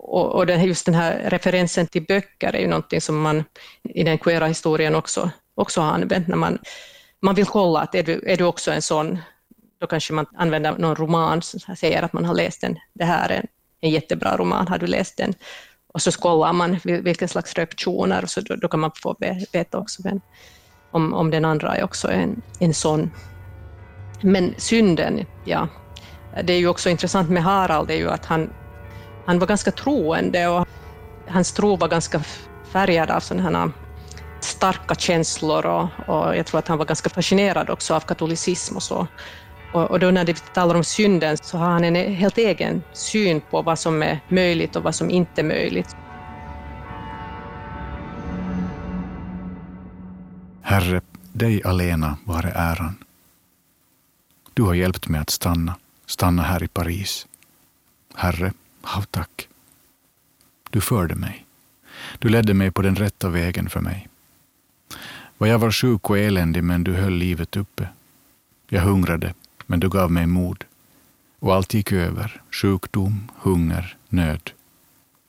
Och, 0.03 0.35
och 0.35 0.51
just 0.51 0.87
den 0.87 0.95
här 0.95 1.31
referensen 1.31 1.87
till 1.87 2.07
böcker 2.07 2.55
är 2.55 2.61
ju 2.61 2.67
någonting 2.67 3.01
som 3.01 3.21
man 3.21 3.45
i 3.83 4.05
den 4.05 4.19
queera 4.19 4.47
historien 4.47 4.95
också, 4.95 5.31
också 5.55 5.81
har 5.81 5.93
använt 5.93 6.29
när 6.29 6.37
man, 6.37 6.59
man 7.23 7.35
vill 7.35 7.47
kolla 7.47 7.81
att 7.81 7.95
är 7.95 8.03
du, 8.03 8.25
är 8.27 8.37
du 8.37 8.45
också 8.45 8.73
en 8.73 8.83
sån, 8.83 9.19
då 9.81 9.87
kanske 9.87 10.13
man 10.13 10.27
använder 10.35 10.79
någon 10.79 10.97
roman 10.97 11.43
som 11.43 11.77
säger 11.77 12.03
att 12.03 12.13
man 12.13 12.25
har 12.25 12.35
läst 12.35 12.61
den, 12.61 12.79
det 12.95 13.05
här 13.05 13.29
är 13.29 13.37
en, 13.37 13.47
en 13.81 13.91
jättebra 13.91 14.37
roman, 14.37 14.69
har 14.69 14.79
du 14.79 14.87
läst 14.87 15.17
den? 15.17 15.35
Och 15.93 16.03
så 16.03 16.13
kollar 16.13 16.53
man 16.53 16.79
vilken 16.85 17.29
slags 17.29 17.55
reaktioner, 17.55 18.23
och 18.23 18.31
så 18.31 18.41
då, 18.41 18.57
då 18.57 18.69
kan 18.69 18.81
man 18.81 18.91
få 19.03 19.17
veta 19.53 19.79
också 19.79 20.03
vem, 20.03 20.21
om, 20.91 21.13
om 21.15 21.31
den 21.31 21.45
andra 21.45 21.77
är 21.77 21.85
också 21.85 22.11
en, 22.11 22.43
en 22.59 22.75
sån. 22.75 23.11
Men 24.23 24.55
synden, 24.59 25.27
ja, 25.45 25.69
det 26.45 26.53
är 26.53 26.59
ju 26.59 26.69
också 26.69 26.91
intressant 26.91 27.31
med 27.31 27.43
Harald, 27.43 27.89
det 27.89 27.95
är 27.95 27.99
ju 27.99 28.11
att 28.11 28.25
han, 28.25 28.51
han 29.27 29.39
var 29.39 29.47
ganska 29.47 29.71
troende 29.71 30.49
och 30.49 30.69
hans 31.29 31.53
tro 31.53 31.77
var 31.77 31.89
ganska 31.89 32.21
färgad 32.73 33.11
av 33.11 33.21
sådana 33.21 33.59
här 33.59 33.71
starka 34.41 34.95
känslor 34.95 35.67
och, 35.67 35.89
och, 36.07 36.37
jag 36.37 36.47
tror 36.47 36.59
att 36.59 36.69
han 36.69 36.79
var 36.79 36.85
ganska 36.85 37.11
fascinerad 37.11 37.71
också 37.71 37.95
av 37.95 38.01
katolicism 38.01 38.77
och 38.77 38.83
så. 38.83 39.07
Och, 39.73 39.91
och 39.91 40.01
då 40.01 40.11
när 40.11 40.25
vi 40.25 40.35
talar 40.35 40.75
om 40.75 40.85
synden 40.85 41.37
så 41.37 41.59
har 41.59 41.71
han 41.71 41.85
en 41.85 41.97
e- 41.97 42.11
helt 42.11 42.39
egen 42.39 42.83
syn 42.93 43.41
på 43.51 43.63
vad 43.63 43.79
som 43.79 44.03
är 44.03 44.21
möjligt 44.29 44.77
och 44.77 44.83
vad 44.83 44.95
som 44.95 45.11
inte 45.11 45.41
är 45.41 45.45
möjligt. 45.45 45.97
Herre, 50.63 51.01
dig 51.33 51.63
alena 51.65 52.17
vare 52.25 52.53
äran. 52.55 52.97
Du 54.55 54.63
har 54.63 54.75
hjälpt 54.75 55.09
mig 55.09 55.21
att 55.21 55.31
stanna, 55.31 55.75
stanna 56.07 56.43
här 56.43 56.63
i 56.63 56.69
Paris. 56.69 57.27
Herre, 58.15 58.53
hav 58.83 59.03
tack. 59.03 59.49
Du 60.71 60.81
förde 60.81 61.15
mig. 61.15 61.47
Du 62.19 62.29
ledde 62.29 62.55
mig 62.55 62.71
på 62.71 62.83
den 62.83 62.97
rätta 62.97 63.29
vägen 63.29 63.71
för 63.71 63.81
mig. 63.81 64.09
Vad 65.39 65.49
jag 65.49 65.59
var 65.59 65.71
sjuk 65.71 66.11
och 66.11 66.19
eländig, 66.19 66.65
men 66.65 66.85
du 66.85 66.93
höll 66.95 67.13
livet 67.13 67.57
uppe. 67.57 67.89
Jag 68.69 68.83
hungrade, 68.83 69.35
men 69.67 69.81
du 69.81 69.89
gav 69.89 70.11
mig 70.11 70.27
mod. 70.27 70.65
Och 71.39 71.55
allt 71.55 71.75
gick 71.75 71.93
över, 71.93 72.43
sjukdom, 72.51 73.31
hunger, 73.37 73.97
nöd. 74.09 74.51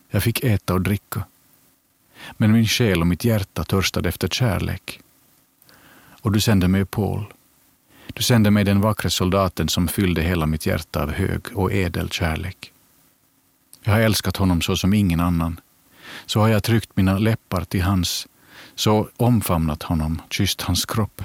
Jag 0.10 0.24
fick 0.24 0.44
äta 0.44 0.74
och 0.74 0.82
dricka. 0.82 1.24
Men 2.32 2.52
min 2.52 2.68
själ 2.68 3.02
och 3.02 3.08
mitt 3.08 3.26
hjärta 3.26 3.64
törstade 3.64 4.10
efter 4.10 4.28
kärlek. 4.28 5.00
Och 6.22 6.32
du 6.32 6.40
sände 6.40 6.68
mig 6.68 6.86
Paul. 6.86 7.34
Du 8.14 8.24
sände 8.24 8.52
mig 8.52 8.64
den 8.64 8.82
vackra 8.82 9.10
soldaten 9.10 9.70
som 9.70 9.88
fyllde 9.88 10.22
hela 10.22 10.46
mitt 10.46 10.66
hjärta 10.66 11.04
av 11.04 11.12
hög 11.12 11.42
och 11.54 11.74
ädel 11.74 12.10
kärlek. 12.10 12.71
Jag 13.84 13.94
har 13.94 14.00
älskat 14.00 14.38
honom 14.38 14.62
så 14.62 14.78
som 14.78 14.94
ingen 14.94 15.20
annan. 15.20 15.60
Så 16.26 16.40
har 16.40 16.48
jag 16.48 16.64
tryckt 16.64 16.98
mina 16.98 17.18
läppar 17.18 17.64
till 17.64 17.82
hans, 17.82 18.28
så 18.76 19.10
omfamnat 19.18 19.84
honom, 19.84 20.22
kysst 20.30 20.62
hans 20.62 20.86
kropp. 20.86 21.22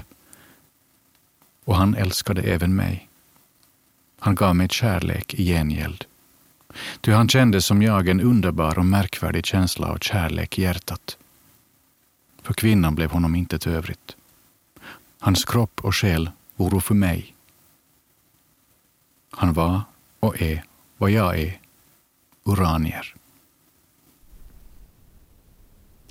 Och 1.65 1.75
han 1.75 1.95
älskade 1.95 2.41
även 2.41 2.75
mig. 2.75 3.09
Han 4.19 4.35
gav 4.35 4.55
mig 4.55 4.67
kärlek 4.69 5.33
i 5.33 5.45
gengäld. 5.45 6.05
Ty 7.01 7.11
han 7.11 7.29
kände 7.29 7.61
som 7.61 7.81
jag 7.81 8.07
en 8.07 8.21
underbar 8.21 8.79
och 8.79 8.85
märkvärdig 8.85 9.45
känsla 9.45 9.87
av 9.87 9.97
kärlek 9.97 10.59
i 10.59 10.61
hjärtat. 10.61 11.17
För 12.41 12.53
kvinnan 12.53 12.95
blev 12.95 13.11
honom 13.11 13.35
inte 13.35 13.69
övrigt. 13.69 14.15
Hans 15.19 15.45
kropp 15.45 15.81
och 15.83 15.95
själ 15.95 16.31
voro 16.55 16.79
för 16.79 16.95
mig. 16.95 17.35
Han 19.31 19.53
var 19.53 19.81
och 20.19 20.41
är 20.41 20.63
vad 20.97 21.11
jag 21.11 21.39
är, 21.39 21.59
uranier. 22.47 23.15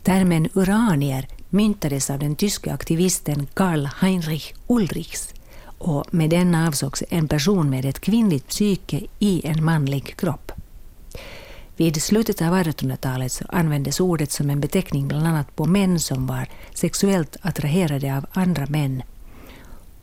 Termen 0.02 0.48
uranier 0.54 1.28
myntades 1.50 2.10
av 2.10 2.18
den 2.18 2.36
tyske 2.36 2.72
aktivisten 2.72 3.46
Karl 3.54 3.88
Heinrich 4.00 4.54
Ulrichs 4.66 5.34
och 5.78 6.14
med 6.14 6.30
den 6.30 6.54
avsågs 6.54 7.02
en 7.10 7.28
person 7.28 7.70
med 7.70 7.84
ett 7.84 8.00
kvinnligt 8.00 8.48
psyke 8.48 9.00
i 9.18 9.46
en 9.46 9.64
manlig 9.64 10.16
kropp. 10.16 10.52
Vid 11.76 12.02
slutet 12.02 12.42
av 12.42 12.54
1800-talet 12.54 13.42
användes 13.48 14.00
ordet 14.00 14.32
som 14.32 14.50
en 14.50 14.60
beteckning 14.60 15.08
bland 15.08 15.26
annat 15.26 15.56
på 15.56 15.64
män 15.64 16.00
som 16.00 16.26
var 16.26 16.48
sexuellt 16.74 17.36
attraherade 17.42 18.16
av 18.16 18.26
andra 18.32 18.66
män. 18.66 19.02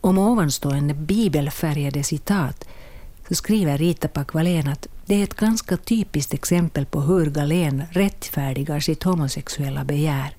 Om 0.00 0.18
ovanstående 0.18 0.94
bibelfärgade 0.94 2.02
citat 2.02 2.64
så 3.28 3.34
skriver 3.34 3.78
Rita 3.78 4.08
Pakvalen 4.08 4.68
att 4.68 4.88
det 5.06 5.14
är 5.14 5.24
ett 5.24 5.34
ganska 5.34 5.76
typiskt 5.76 6.34
exempel 6.34 6.86
på 6.86 7.00
hur 7.00 7.30
Galén 7.30 7.82
rättfärdigar 7.90 8.80
sitt 8.80 9.02
homosexuella 9.02 9.84
begär. 9.84 10.36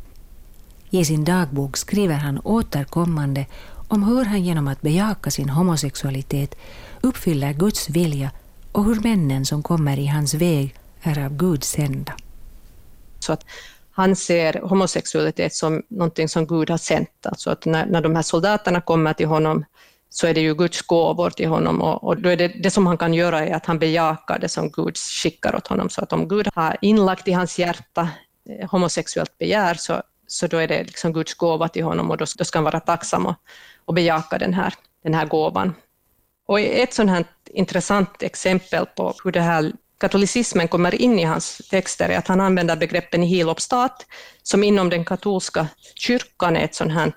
I 0.89 1.05
sin 1.05 1.23
dagbok 1.23 1.77
skriver 1.77 2.15
han 2.15 2.39
återkommande 2.43 3.45
om 3.87 4.03
hur 4.03 4.25
han 4.25 4.43
genom 4.43 4.67
att 4.67 4.81
bejaka 4.81 5.31
sin 5.31 5.49
homosexualitet 5.49 6.55
uppfyller 7.01 7.53
Guds 7.53 7.89
vilja 7.89 8.31
och 8.71 8.85
hur 8.85 9.01
männen 9.01 9.45
som 9.45 9.63
kommer 9.63 9.99
i 9.99 10.07
hans 10.07 10.33
väg 10.33 10.75
är 11.01 11.25
av 11.25 11.37
Gud 11.37 11.63
sända. 11.63 12.13
Så 13.19 13.33
att 13.33 13.45
han 13.91 14.15
ser 14.15 14.61
homosexualitet 14.61 15.53
som 15.53 15.83
någonting 15.89 16.29
som 16.29 16.47
Gud 16.47 16.69
har 16.69 16.77
sänt. 16.77 17.25
Alltså 17.25 17.49
att 17.49 17.65
när, 17.65 17.85
när 17.85 18.01
de 18.01 18.15
här 18.15 18.21
soldaterna 18.21 18.81
kommer 18.81 19.13
till 19.13 19.27
honom 19.27 19.65
så 20.09 20.27
är 20.27 20.33
det 20.33 20.41
ju 20.41 20.55
Guds 20.55 20.81
gåvor 20.81 21.29
till 21.29 21.47
honom 21.47 21.81
och, 21.81 22.03
och 22.03 22.21
då 22.21 22.29
är 22.29 22.37
det, 22.37 22.47
det 22.47 22.71
som 22.71 22.87
han 22.87 22.97
kan 22.97 23.13
göra 23.13 23.45
är 23.45 23.53
att 23.53 23.65
han 23.65 23.79
bejakar 23.79 24.39
det 24.39 24.49
som 24.49 24.71
Gud 24.71 24.97
skickar 24.97 25.55
åt 25.55 25.67
honom. 25.67 25.89
Så 25.89 26.01
att 26.01 26.13
om 26.13 26.27
Gud 26.27 26.47
har 26.53 26.77
inlagt 26.81 27.27
i 27.27 27.31
hans 27.31 27.59
hjärta 27.59 28.09
eh, 28.49 28.69
homosexuellt 28.71 29.37
begär 29.37 29.73
så, 29.73 30.01
så 30.27 30.47
då 30.47 30.57
är 30.57 30.67
det 30.67 30.83
liksom 30.83 31.13
Guds 31.13 31.33
gåva 31.33 31.67
till 31.67 31.83
honom 31.83 32.11
och 32.11 32.17
då, 32.17 32.25
då 32.37 32.43
ska 32.43 32.57
han 32.57 32.63
vara 32.63 32.79
tacksam 32.79 33.25
och, 33.25 33.35
och 33.85 33.93
bejaka 33.93 34.37
den 34.37 34.53
här, 34.53 34.73
den 35.03 35.13
här 35.13 35.25
gåvan. 35.25 35.73
Och 36.47 36.59
ett 36.59 36.93
sånt 36.93 37.09
här 37.09 37.25
intressant 37.45 38.23
exempel 38.23 38.85
på 38.85 39.13
hur 39.23 39.31
det 39.31 39.41
här 39.41 39.71
katolicismen 39.97 40.67
kommer 40.67 41.01
in 41.01 41.19
i 41.19 41.23
hans 41.23 41.61
texter 41.69 42.09
är 42.09 42.17
att 42.17 42.27
han 42.27 42.41
använder 42.41 42.75
begreppen 42.75 43.21
nihilobstat, 43.21 44.05
som 44.43 44.63
inom 44.63 44.89
den 44.89 45.05
katolska 45.05 45.67
kyrkan 45.95 46.55
är 46.55 46.63
ett 46.63 46.75
sånt 46.75 46.93
här 46.93 47.11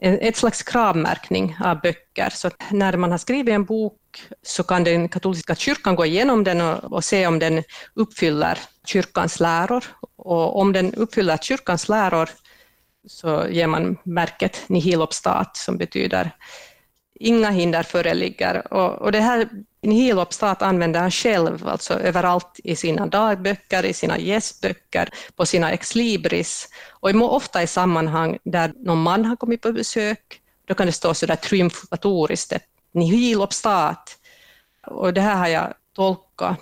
ett 0.00 0.36
slags 0.36 0.62
kravmärkning 0.62 1.56
av 1.64 1.80
böcker. 1.80 2.30
Så 2.30 2.50
när 2.70 2.96
man 2.96 3.10
har 3.10 3.18
skrivit 3.18 3.54
en 3.54 3.64
bok 3.64 4.22
så 4.42 4.62
kan 4.62 4.84
den 4.84 5.08
katolska 5.08 5.54
kyrkan 5.54 5.96
gå 5.96 6.06
igenom 6.06 6.44
den 6.44 6.60
och, 6.60 6.92
och, 6.92 7.04
se 7.04 7.26
om 7.26 7.38
den 7.38 7.62
uppfyller 7.94 8.58
kyrkans 8.86 9.40
läror. 9.40 9.84
Och 10.16 10.60
om 10.60 10.72
den 10.72 10.94
uppfyller 10.94 11.36
kyrkans 11.36 11.88
läror 11.88 12.28
så 13.06 13.46
ger 13.50 13.66
man 13.66 13.96
märket 14.04 14.64
nihilobstat 14.68 15.56
som 15.56 15.76
betyder 15.76 16.30
inga 17.20 17.50
hinder 17.50 17.82
föreligger. 17.82 18.72
Och, 18.72 19.02
och 19.02 19.12
det 19.12 19.20
här 19.20 19.48
nihilobstat 19.86 20.62
använder 20.62 21.00
han 21.00 21.10
själv, 21.10 21.68
alltså 21.68 21.94
överallt 21.94 22.60
i 22.64 22.76
sina 22.76 23.06
dagböcker, 23.06 23.84
i 23.84 23.92
sina 23.92 24.18
gästböcker, 24.18 25.08
på 25.36 25.46
sina 25.46 25.72
exlibris 25.72 26.68
och 26.90 27.34
ofta 27.34 27.62
i 27.62 27.66
sammanhang 27.66 28.38
där 28.44 28.72
någon 28.76 29.02
man 29.02 29.24
har 29.24 29.36
kommit 29.36 29.62
på 29.62 29.72
besök. 29.72 30.40
Då 30.66 30.74
kan 30.74 30.86
det 30.86 30.92
stå 30.92 31.14
så 31.14 31.26
där 31.26 31.36
triumfatoriskt, 31.36 32.52
nihilobstat. 32.92 34.18
Och 34.86 35.14
det 35.14 35.20
här 35.20 35.36
har 35.36 35.48
jag 35.48 35.74
tolkat 35.96 36.58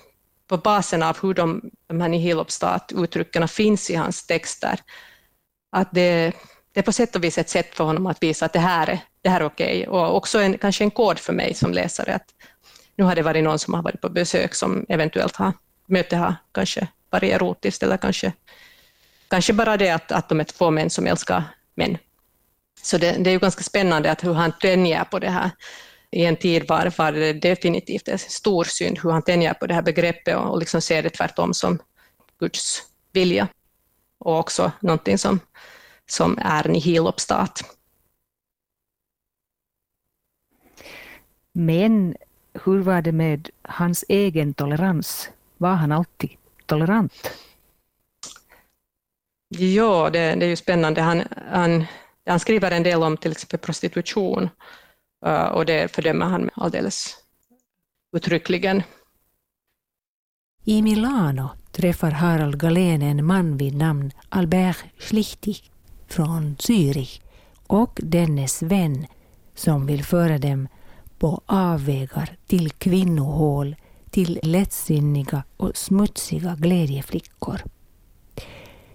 på 0.47 0.57
basen 0.57 1.03
av 1.03 1.19
hur 1.23 1.35
de, 1.35 1.71
de 1.87 2.01
här 2.01 2.09
nihilobstat-uttrycken 2.09 3.49
finns 3.49 3.91
i 3.91 3.95
hans 3.95 4.27
texter. 4.27 4.81
Att 5.73 5.89
det, 5.93 6.33
det 6.73 6.81
är 6.81 6.85
på 6.85 6.93
sätt 6.93 7.17
och 7.17 7.25
vis 7.25 7.39
ett 7.39 7.49
sätt 7.49 7.75
för 7.75 7.85
honom 7.85 8.07
att 8.07 8.23
visa 8.23 8.47
att 8.47 8.53
det 8.53 8.59
här 8.59 8.87
är, 8.87 9.01
det 9.23 9.29
här 9.29 9.41
är 9.41 9.45
okej. 9.45 9.89
Och 9.89 10.17
också 10.17 10.39
en, 10.39 10.59
kanske 10.59 10.85
en 10.85 10.91
kod 10.91 11.19
för 11.19 11.33
mig 11.33 11.55
som 11.55 11.73
läsare, 11.73 12.15
att 12.15 12.27
nu 12.97 13.05
har 13.05 13.15
det 13.15 13.23
varit 13.23 13.45
någon 13.45 13.59
som 13.59 13.75
har 13.75 13.83
varit 13.83 14.01
på 14.01 14.09
besök 14.09 14.55
som 14.55 14.87
eventuellt 14.89 15.37
har, 15.37 15.53
mötet 15.87 16.19
har 16.19 16.35
kanske 16.53 16.89
varit 17.11 17.33
erotiskt 17.33 17.83
eller 17.83 17.97
kanske, 17.97 18.33
kanske 19.29 19.53
bara 19.53 19.77
det 19.77 19.91
att, 19.91 20.13
att 20.13 20.29
de 20.29 20.41
är 20.41 20.45
två 20.45 20.71
män 20.71 20.91
som 20.91 21.07
älskar 21.07 21.45
män. 21.75 21.99
Så 22.83 22.99
det, 22.99 23.13
det 23.13 23.31
är 23.31 23.33
ju 23.33 23.39
ganska 23.39 23.63
spännande 23.63 24.11
att 24.11 24.25
hur 24.25 24.35
han 24.35 24.53
tänjer 24.61 25.05
på 25.05 25.19
det 25.19 25.31
här 25.31 25.51
i 26.11 26.25
en 26.25 26.37
tid 26.37 26.69
var, 26.69 26.93
var 26.99 27.13
det 27.13 27.33
definitivt 27.33 28.09
en 28.09 28.19
stor 28.19 28.65
synd 28.65 28.99
hur 29.03 29.11
han 29.11 29.23
tänjer 29.23 29.55
på 29.55 29.67
det 29.67 29.75
här 29.75 29.83
begreppet 29.83 30.37
och, 30.37 30.51
och 30.51 30.59
liksom 30.59 30.81
ser 30.81 31.03
det 31.03 31.11
tvärtom 31.11 31.55
som 31.55 31.79
Guds 32.39 32.83
vilja 33.13 33.49
och 34.19 34.39
också 34.39 34.73
någonting 34.81 35.19
som, 35.19 35.41
som 36.07 36.39
är 36.39 36.69
nihilobstat. 36.69 37.63
Men 41.53 42.17
hur 42.65 42.79
var 42.79 43.03
det 43.03 43.13
med 43.13 43.51
hans 43.63 44.05
egen 44.09 44.55
tolerans? 44.55 45.31
Var 45.57 45.75
han 45.75 45.93
alltid 45.93 46.31
tolerant? 46.67 47.31
Ja, 49.49 50.11
det, 50.11 50.35
det 50.35 50.47
är 50.47 50.51
ju 50.51 50.57
spännande. 50.57 51.01
Han, 51.01 51.23
han, 51.51 51.85
han 52.27 52.41
skriver 52.41 52.71
en 52.71 52.83
del 52.83 53.03
om 53.03 53.17
till 53.17 53.33
exempel 53.33 53.59
prostitution 53.59 54.49
uh, 55.27 55.45
och 55.45 55.67
det 55.67 55.95
fördömer 55.95 56.27
han 56.27 56.51
alldeles 56.55 57.17
uttryckligen. 58.17 58.83
I 60.65 60.83
Milano 60.83 61.51
träffar 61.73 62.11
Harald 62.11 62.61
Galén 62.61 63.03
en 63.03 63.27
man 63.27 63.57
vid 63.57 63.75
namn 63.75 64.11
Albert 64.29 64.85
Schlichtig 64.99 65.71
från 66.09 66.57
Zürich 66.57 67.21
och 67.67 68.01
dennes 68.03 68.63
vän 68.63 69.07
som 69.55 69.87
vill 69.87 70.05
föra 70.05 70.39
dem 70.39 70.69
på 71.23 71.43
avvägar 71.47 72.37
till 72.47 72.71
kvinnohål, 72.71 73.77
till 74.11 74.41
lättsinniga 74.43 75.43
och 75.57 75.77
smutsiga 75.77 76.57
glädjeflickor. 76.59 77.61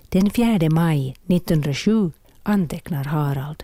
Den 0.09 0.31
4 0.31 0.69
maj 0.69 1.15
1907 1.27 2.11
antecknar 2.43 3.03
Harald. 3.03 3.63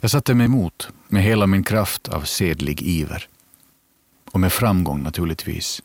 Jag 0.00 0.10
satte 0.10 0.34
mig 0.34 0.46
emot 0.46 0.88
med 1.08 1.22
hela 1.22 1.46
min 1.46 1.64
kraft 1.64 2.08
av 2.08 2.22
sedlig 2.22 2.82
iver. 2.82 3.28
Och 4.32 4.40
med 4.40 4.52
framgång 4.52 5.02
naturligtvis. 5.02 5.82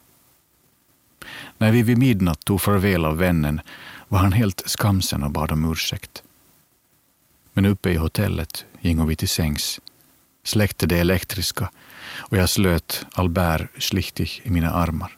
När 1.57 1.71
vi 1.71 1.83
vid 1.83 1.97
midnatt 1.97 2.45
tog 2.45 2.61
farväl 2.61 3.05
av 3.05 3.17
vännen 3.17 3.61
var 4.07 4.19
han 4.19 4.33
helt 4.33 4.63
skamsen 4.65 5.23
och 5.23 5.31
bad 5.31 5.51
om 5.51 5.71
ursäkt. 5.71 6.23
Men 7.53 7.65
uppe 7.65 7.89
i 7.89 7.95
hotellet 7.95 8.65
gingo 8.81 9.05
vi 9.05 9.15
till 9.15 9.29
sängs 9.29 9.79
släckte 10.43 10.85
det 10.85 10.99
elektriska 10.99 11.69
och 12.15 12.37
jag 12.37 12.49
slöt 12.49 13.05
Albert 13.13 13.83
Schlichtig 13.83 14.41
i 14.43 14.49
mina 14.49 14.71
armar. 14.71 15.17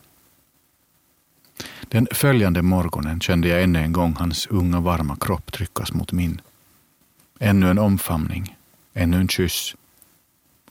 Den 1.82 2.08
följande 2.12 2.62
morgonen 2.62 3.22
kände 3.22 3.48
jag 3.48 3.64
ännu 3.64 3.80
en 3.80 3.94
gång 3.94 4.16
hans 4.20 4.48
unga 4.48 4.80
varma 4.80 5.16
kropp 5.16 5.52
tryckas 5.52 5.94
mot 5.94 6.12
min. 6.12 6.42
Ännu 7.40 7.70
en 7.70 7.80
omfamning, 7.80 8.58
ännu 8.94 9.18
en 9.18 9.28
kyss 9.28 9.76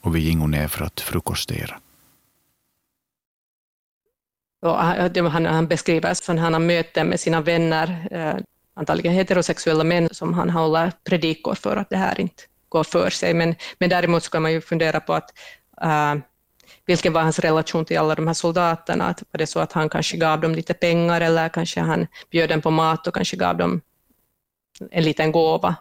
och 0.00 0.16
vi 0.16 0.20
gingo 0.20 0.46
ner 0.46 0.68
för 0.68 0.84
att 0.84 1.00
frukostera. 1.00 1.78
Och 4.62 4.84
äh, 4.84 5.28
han, 5.28 5.46
han 5.46 5.66
beskriver 5.66 6.08
alltså 6.08 6.24
sådana 6.24 6.58
möten 6.58 7.06
med 7.06 7.20
sina 7.20 7.40
vänner 7.40 8.08
äh, 8.10 8.36
antagligen 8.74 9.14
heterosexuella 9.14 9.84
män 9.84 10.08
som 10.12 10.34
han 10.34 10.50
håller 10.50 10.92
predikor 11.04 11.54
för 11.54 11.76
att 11.76 11.90
det 11.90 11.96
här 11.96 12.20
inte 12.20 12.42
går 12.74 12.84
för 12.84 13.10
sig. 13.10 13.34
Men, 13.34 13.54
men 13.78 13.90
däremot 13.90 14.22
ska 14.22 14.40
man 14.40 14.52
ju 14.52 14.60
fundera 14.60 15.00
på 15.00 15.14
att 15.14 15.30
äh, 15.82 16.14
vilken 16.86 17.12
var 17.12 17.22
hans 17.22 17.38
relation 17.38 17.84
till 17.84 17.98
alla 17.98 18.14
de 18.14 18.26
här 18.26 18.34
soldaterna? 18.34 19.04
Att 19.04 19.22
var 19.30 19.38
det 19.38 19.46
så 19.46 19.60
att 19.60 19.72
han 19.72 19.88
kanske 19.88 20.16
gav 20.16 20.40
dem 20.40 20.54
lite 20.54 20.74
pengar 20.74 21.20
eller 21.20 21.48
kanske 21.48 21.80
han 21.80 22.06
bjöd 22.30 22.48
dem 22.48 22.60
på 22.60 22.70
mat 22.70 23.06
och 23.06 23.14
kanske 23.14 23.36
gav 23.36 23.56
dem 23.56 23.80
en 24.90 25.04
liten 25.04 25.32
gåva? 25.32 25.76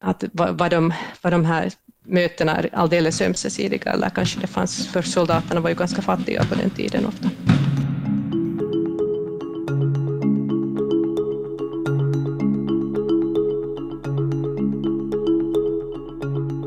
Att 0.00 0.24
var, 0.32 0.52
var, 0.52 0.70
de, 0.70 0.92
var 1.22 1.30
de 1.30 1.44
här 1.44 1.72
mötena 2.06 2.64
alldeles 2.72 3.20
ömsesidiga 3.20 3.92
eller 3.92 4.10
kanske 4.10 4.40
det 4.40 4.46
fanns, 4.46 4.88
för 4.92 5.02
soldaterna 5.02 5.60
var 5.60 5.70
ju 5.70 5.76
ganska 5.76 6.02
fattiga 6.02 6.44
på 6.44 6.54
den 6.54 6.70
tiden 6.70 7.06
ofta. 7.06 7.30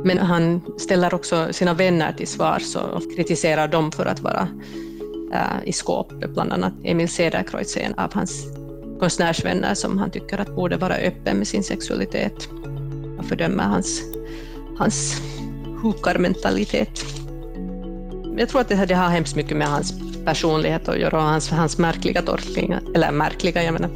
Men 0.08 0.18
han 0.18 0.62
ställer 0.78 1.14
också 1.14 1.48
sina 1.52 1.74
vänner 1.74 2.14
till 2.14 2.28
svars 2.28 2.76
och 2.76 3.16
kritiserar 3.16 3.68
dem 3.68 3.92
för 3.92 4.06
att 4.06 4.20
vara 4.20 4.48
äh, 5.34 5.70
i 5.70 5.74
skåpet. 5.74 6.34
Bland 6.34 6.54
annat 6.54 6.74
Emil 6.84 7.10
Cederkreutz 7.10 7.78
är 7.78 7.82
en 7.82 7.94
av 7.94 8.14
hans 8.14 8.46
konstnärsvänner 9.00 9.74
som 9.74 9.98
han 9.98 10.12
tycker 10.12 10.38
att 10.38 10.56
borde 10.56 10.78
vara 10.78 10.96
öppen 10.96 11.38
med 11.38 11.48
sin 11.48 11.64
sexualitet 11.64 12.50
och 13.20 13.26
fördömer 13.26 13.64
hans, 13.64 14.02
hans 14.78 15.22
hukarmentalitet. 15.82 17.06
Jag 18.38 18.50
tror 18.50 18.62
att 18.62 18.70
det, 18.70 18.76
här, 18.76 18.86
det 18.86 18.96
har 18.96 19.10
hemskt 19.10 19.36
mycket 19.36 19.58
med 19.58 19.68
hans 19.68 19.94
personlighet 20.26 20.88
att 20.88 21.00
göra 21.00 21.18
och 21.18 21.24
hans, 21.24 21.50
hans 21.50 21.78
märkliga 21.78 22.22
tolkningar, 22.22 22.82
eller 22.96 23.12
märkliga, 23.12 23.64
jag 23.64 23.74
menar 23.74 23.90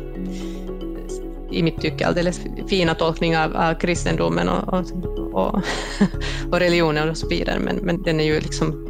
i 1.52 1.64
mitt 1.64 1.82
tycke 1.82 2.08
alldeles 2.08 2.42
fina 2.68 2.96
tolkningar 2.96 3.46
av, 3.46 3.56
av 3.56 3.74
kristendomen 3.74 4.50
och, 4.50 4.74
och, 4.74 4.86
och, 5.34 5.62
och 6.52 6.60
religionen 6.60 7.10
och 7.10 7.18
så 7.18 7.28
vidare, 7.28 7.60
men, 7.60 7.76
men 7.76 8.04
den 8.04 8.20
är 8.20 8.24
ju 8.24 8.40
liksom 8.40 8.88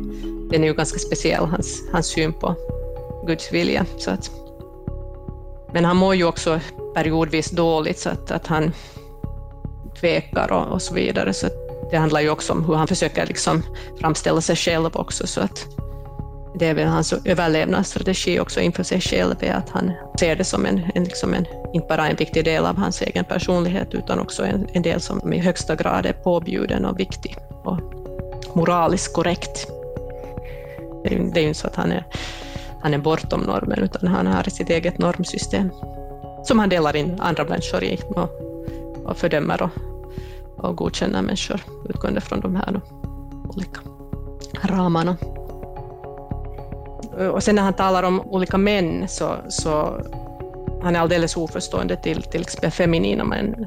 den 0.51 0.63
är 0.63 0.67
ju 0.67 0.73
ganska 0.73 0.99
speciell, 0.99 1.45
hans, 1.45 1.83
hans 1.91 2.07
syn 2.07 2.33
på 2.33 2.55
Guds 3.27 3.53
vilja. 3.53 3.85
Så 3.97 4.11
att, 4.11 4.31
men 5.73 5.85
han 5.85 5.97
mår 5.97 6.15
ju 6.15 6.23
också 6.23 6.59
periodvis 6.93 7.51
dåligt, 7.51 7.99
så 7.99 8.09
att, 8.09 8.31
att 8.31 8.47
han 8.47 8.71
tvekar 9.99 10.51
och, 10.51 10.73
och 10.73 10.81
så 10.81 10.93
vidare. 10.93 11.33
Så 11.33 11.47
det 11.91 11.97
handlar 11.97 12.21
ju 12.21 12.29
också 12.29 12.53
om 12.53 12.65
hur 12.65 12.73
han 12.73 12.87
försöker 12.87 13.25
liksom 13.25 13.63
framställa 13.99 14.41
sig 14.41 14.55
själv 14.55 14.89
också. 14.93 15.27
Så 15.27 15.41
att 15.41 15.67
det 16.59 16.67
är 16.67 16.73
väl 16.73 16.87
hans 16.87 17.13
överlevnadsstrategi 17.25 18.39
också 18.39 18.59
inför 18.59 18.83
sig 18.83 19.01
själv, 19.01 19.35
är 19.39 19.53
att 19.53 19.69
han 19.69 19.91
ser 20.19 20.35
det 20.35 20.43
som 20.43 20.65
en, 20.65 20.81
en, 20.95 21.03
liksom 21.03 21.33
en, 21.33 21.45
inte 21.73 21.87
bara 21.87 22.07
en 22.07 22.15
viktig 22.15 22.45
del 22.45 22.65
av 22.65 22.77
hans 22.77 23.01
egen 23.01 23.25
personlighet, 23.25 23.93
utan 23.93 24.19
också 24.19 24.43
en, 24.43 24.67
en 24.73 24.81
del 24.81 25.01
som 25.01 25.33
i 25.33 25.39
högsta 25.39 25.75
grad 25.75 26.05
är 26.05 26.13
påbjuden 26.13 26.85
och 26.85 26.99
viktig 26.99 27.37
och 27.63 27.79
moraliskt 28.53 29.13
korrekt. 29.13 29.67
Det 31.03 31.15
är, 31.15 31.19
det 31.33 31.39
är 31.39 31.41
ju 31.41 31.47
inte 31.47 31.59
så 31.59 31.67
att 31.67 31.75
han 31.75 31.91
är, 31.91 32.05
han 32.81 32.93
är 32.93 32.97
bortom 32.97 33.41
normen, 33.41 33.79
utan 33.79 34.07
han 34.07 34.27
har 34.27 34.43
sitt 34.43 34.69
eget 34.69 34.97
normsystem 34.97 35.71
som 36.43 36.59
han 36.59 36.69
delar 36.69 36.95
in 36.95 37.19
andra 37.19 37.43
människor 37.43 37.83
i 37.83 37.99
och, 38.15 38.29
och 39.05 39.17
fördömer 39.17 39.61
och, 39.61 39.69
och 40.57 40.75
godkänner 40.75 41.21
människor 41.21 41.61
utgående 41.89 42.21
från 42.21 42.39
de 42.39 42.55
här 42.55 42.71
då, 42.71 42.81
olika 43.49 43.81
ramarna. 44.63 45.17
Och 47.31 47.43
sen 47.43 47.55
när 47.55 47.63
han 47.63 47.73
talar 47.73 48.03
om 48.03 48.21
olika 48.21 48.57
män 48.57 49.07
så, 49.07 49.35
så 49.49 50.01
han 50.83 50.95
är 50.95 50.99
alldeles 50.99 51.37
oförstående 51.37 51.95
till 51.95 52.23
till 52.23 52.41
exempel 52.41 52.71
feminina 52.71 53.23
män. 53.23 53.65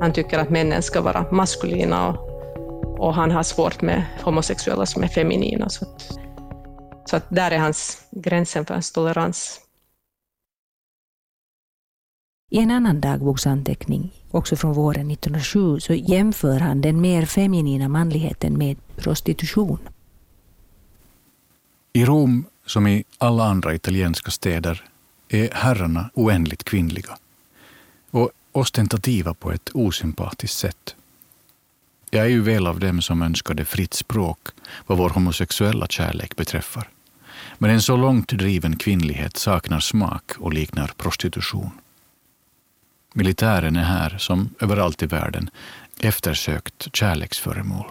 Han 0.00 0.12
tycker 0.12 0.38
att 0.38 0.50
männen 0.50 0.82
ska 0.82 1.00
vara 1.00 1.26
maskulina 1.32 2.08
och, 2.08 2.28
och 2.98 3.14
han 3.14 3.30
har 3.30 3.42
svårt 3.42 3.82
med 3.82 4.04
homosexuella 4.24 4.86
som 4.86 5.02
är 5.02 5.08
feminina. 5.08 5.68
Så, 5.68 5.84
att, 5.84 6.18
så 7.04 7.16
att 7.16 7.26
där 7.28 7.50
är 7.50 7.58
hans 7.58 8.02
gränsen 8.10 8.66
för 8.66 8.74
hans 8.74 8.92
tolerans. 8.92 9.60
I 12.50 12.58
en 12.58 12.70
annan 12.70 13.00
dagboksanteckning, 13.00 14.12
också 14.30 14.56
från 14.56 14.72
våren 14.72 15.10
1907, 15.10 15.80
så 15.80 15.94
jämför 15.94 16.58
han 16.60 16.80
den 16.80 17.00
mer 17.00 17.26
feminina 17.26 17.88
manligheten 17.88 18.58
med 18.58 18.76
prostitution. 18.96 19.78
I 21.92 22.04
Rom 22.04 22.44
som 22.66 22.86
i 22.86 23.04
alla 23.18 23.44
andra 23.44 23.74
italienska 23.74 24.30
städer 24.30 24.84
är 25.34 25.54
herrarna 25.54 26.10
oändligt 26.14 26.64
kvinnliga 26.64 27.18
och 28.10 28.30
ostentativa 28.52 29.34
på 29.34 29.52
ett 29.52 29.70
osympatiskt 29.74 30.58
sätt. 30.58 30.94
Jag 32.10 32.24
är 32.24 32.28
ju 32.28 32.40
väl 32.40 32.66
av 32.66 32.80
dem 32.80 33.02
som 33.02 33.22
önskade 33.22 33.64
fritt 33.64 33.94
språk 33.94 34.48
vad 34.86 34.98
vår 34.98 35.10
homosexuella 35.10 35.86
kärlek 35.86 36.36
beträffar. 36.36 36.88
Men 37.58 37.70
en 37.70 37.82
så 37.82 37.96
långt 37.96 38.28
driven 38.28 38.76
kvinnlighet 38.76 39.36
saknar 39.36 39.80
smak 39.80 40.32
och 40.38 40.52
liknar 40.52 40.92
prostitution. 40.96 41.70
Militären 43.14 43.76
är 43.76 43.84
här, 43.84 44.18
som 44.18 44.54
överallt 44.60 45.02
i 45.02 45.06
världen, 45.06 45.50
eftersökt 45.98 46.88
kärleksföremål. 46.96 47.86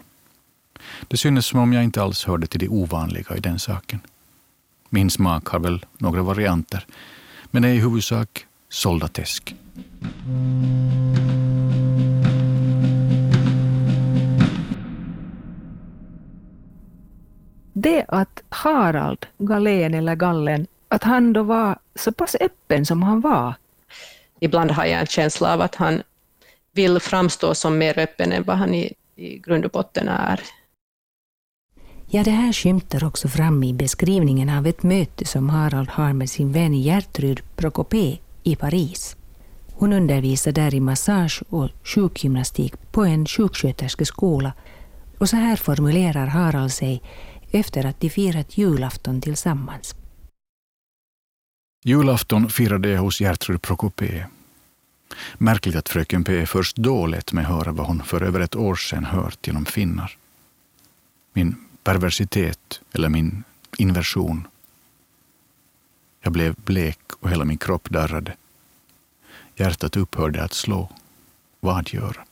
Det 1.08 1.18
synes 1.18 1.46
som 1.46 1.60
om 1.60 1.74
jag 1.74 1.84
inte 1.84 2.02
alls 2.02 2.26
hörde 2.26 2.48
till 2.48 2.60
det 2.60 2.68
ovanliga 2.68 3.38
i 3.38 3.40
den 3.40 3.60
saken. 3.60 4.00
Min 4.90 5.10
smak 5.10 5.48
har 5.48 5.60
väl 5.60 5.86
några 5.98 6.22
varianter, 6.22 6.86
men 7.52 7.64
är 7.64 7.70
i 7.70 7.80
huvudsak 7.80 8.46
soldatesk. 8.70 9.56
Det 17.74 18.06
att 18.08 18.44
Harald 18.50 19.26
Galen 19.38 19.94
eller 19.94 20.16
Gallen, 20.16 20.68
att 20.88 21.04
han 21.04 21.34
då 21.34 21.44
var 21.44 21.80
så 21.96 22.12
pass 22.12 22.36
öppen 22.40 22.86
som 22.86 23.04
han 23.04 23.22
var. 23.22 23.54
Ibland 24.40 24.72
har 24.72 24.86
jag 24.86 25.00
en 25.00 25.08
känsla 25.08 25.54
av 25.54 25.62
att 25.62 25.76
han 25.76 26.04
vill 26.72 27.00
framstå 27.00 27.56
som 27.56 27.78
mer 27.78 28.00
öppen 28.00 28.32
än 28.32 28.44
vad 28.44 28.58
han 28.58 28.74
i, 28.76 28.94
i 29.16 29.38
grund 29.38 29.66
och 29.66 29.72
botten 29.72 30.08
är. 30.08 30.42
Ja, 32.14 32.24
det 32.24 32.32
här 32.32 32.54
skymtar 32.54 33.04
också 33.04 33.28
fram 33.28 33.64
i 33.64 33.74
beskrivningen 33.74 34.50
av 34.50 34.68
ett 34.68 34.84
möte 34.84 35.26
som 35.26 35.50
Harald 35.50 35.90
har 35.90 36.14
med 36.14 36.30
sin 36.30 36.52
vän 36.52 36.74
Gertrud 36.74 37.42
Prokopé 37.56 38.18
i 38.44 38.56
Paris. 38.56 39.16
Hon 39.72 39.94
undervisar 39.94 40.52
där 40.52 40.76
i 40.76 40.80
massage 40.80 41.44
och 41.50 41.70
sjukgymnastik 41.84 42.74
på 42.92 43.04
en 43.04 43.26
sjuksköterskeskola 43.26 44.54
och 45.18 45.30
så 45.30 45.36
här 45.36 45.56
formulerar 45.56 46.28
Harald 46.28 46.72
sig 46.72 47.02
efter 47.52 47.86
att 47.86 48.00
de 48.00 48.10
firat 48.10 48.58
julafton 48.58 49.22
tillsammans. 49.22 49.96
Julafton 51.84 52.50
firade 52.50 52.90
jag 52.90 53.02
hos 53.02 53.22
Gertrud 53.22 53.62
Prokopé. 53.62 54.26
Märkligt 55.38 55.76
att 55.76 55.90
fröken 55.90 56.24
P 56.24 56.46
först 56.46 56.76
då 56.76 57.06
lät 57.06 57.34
mig 57.34 57.46
höra 57.46 57.72
vad 57.72 57.88
hon 57.88 58.04
för 58.04 58.22
över 58.24 58.40
ett 58.40 58.56
år 58.56 58.76
sedan 58.76 59.06
hört 59.06 59.48
genom 59.48 59.66
finnar. 59.66 60.18
Min 61.34 61.56
perversitet 61.84 62.82
eller 62.94 63.10
min 63.10 63.44
inversion. 63.78 64.48
Jag 66.22 66.34
blev 66.34 66.56
blek 66.56 67.00
och 67.20 67.30
hela 67.30 67.46
min 67.46 67.58
kropp 67.58 67.90
darrade. 67.90 68.36
Hjärtat 69.56 69.98
upphörde 69.98 70.44
att 70.44 70.54
slå. 70.54 70.90
Vad 71.60 71.94
göra? 71.94 72.26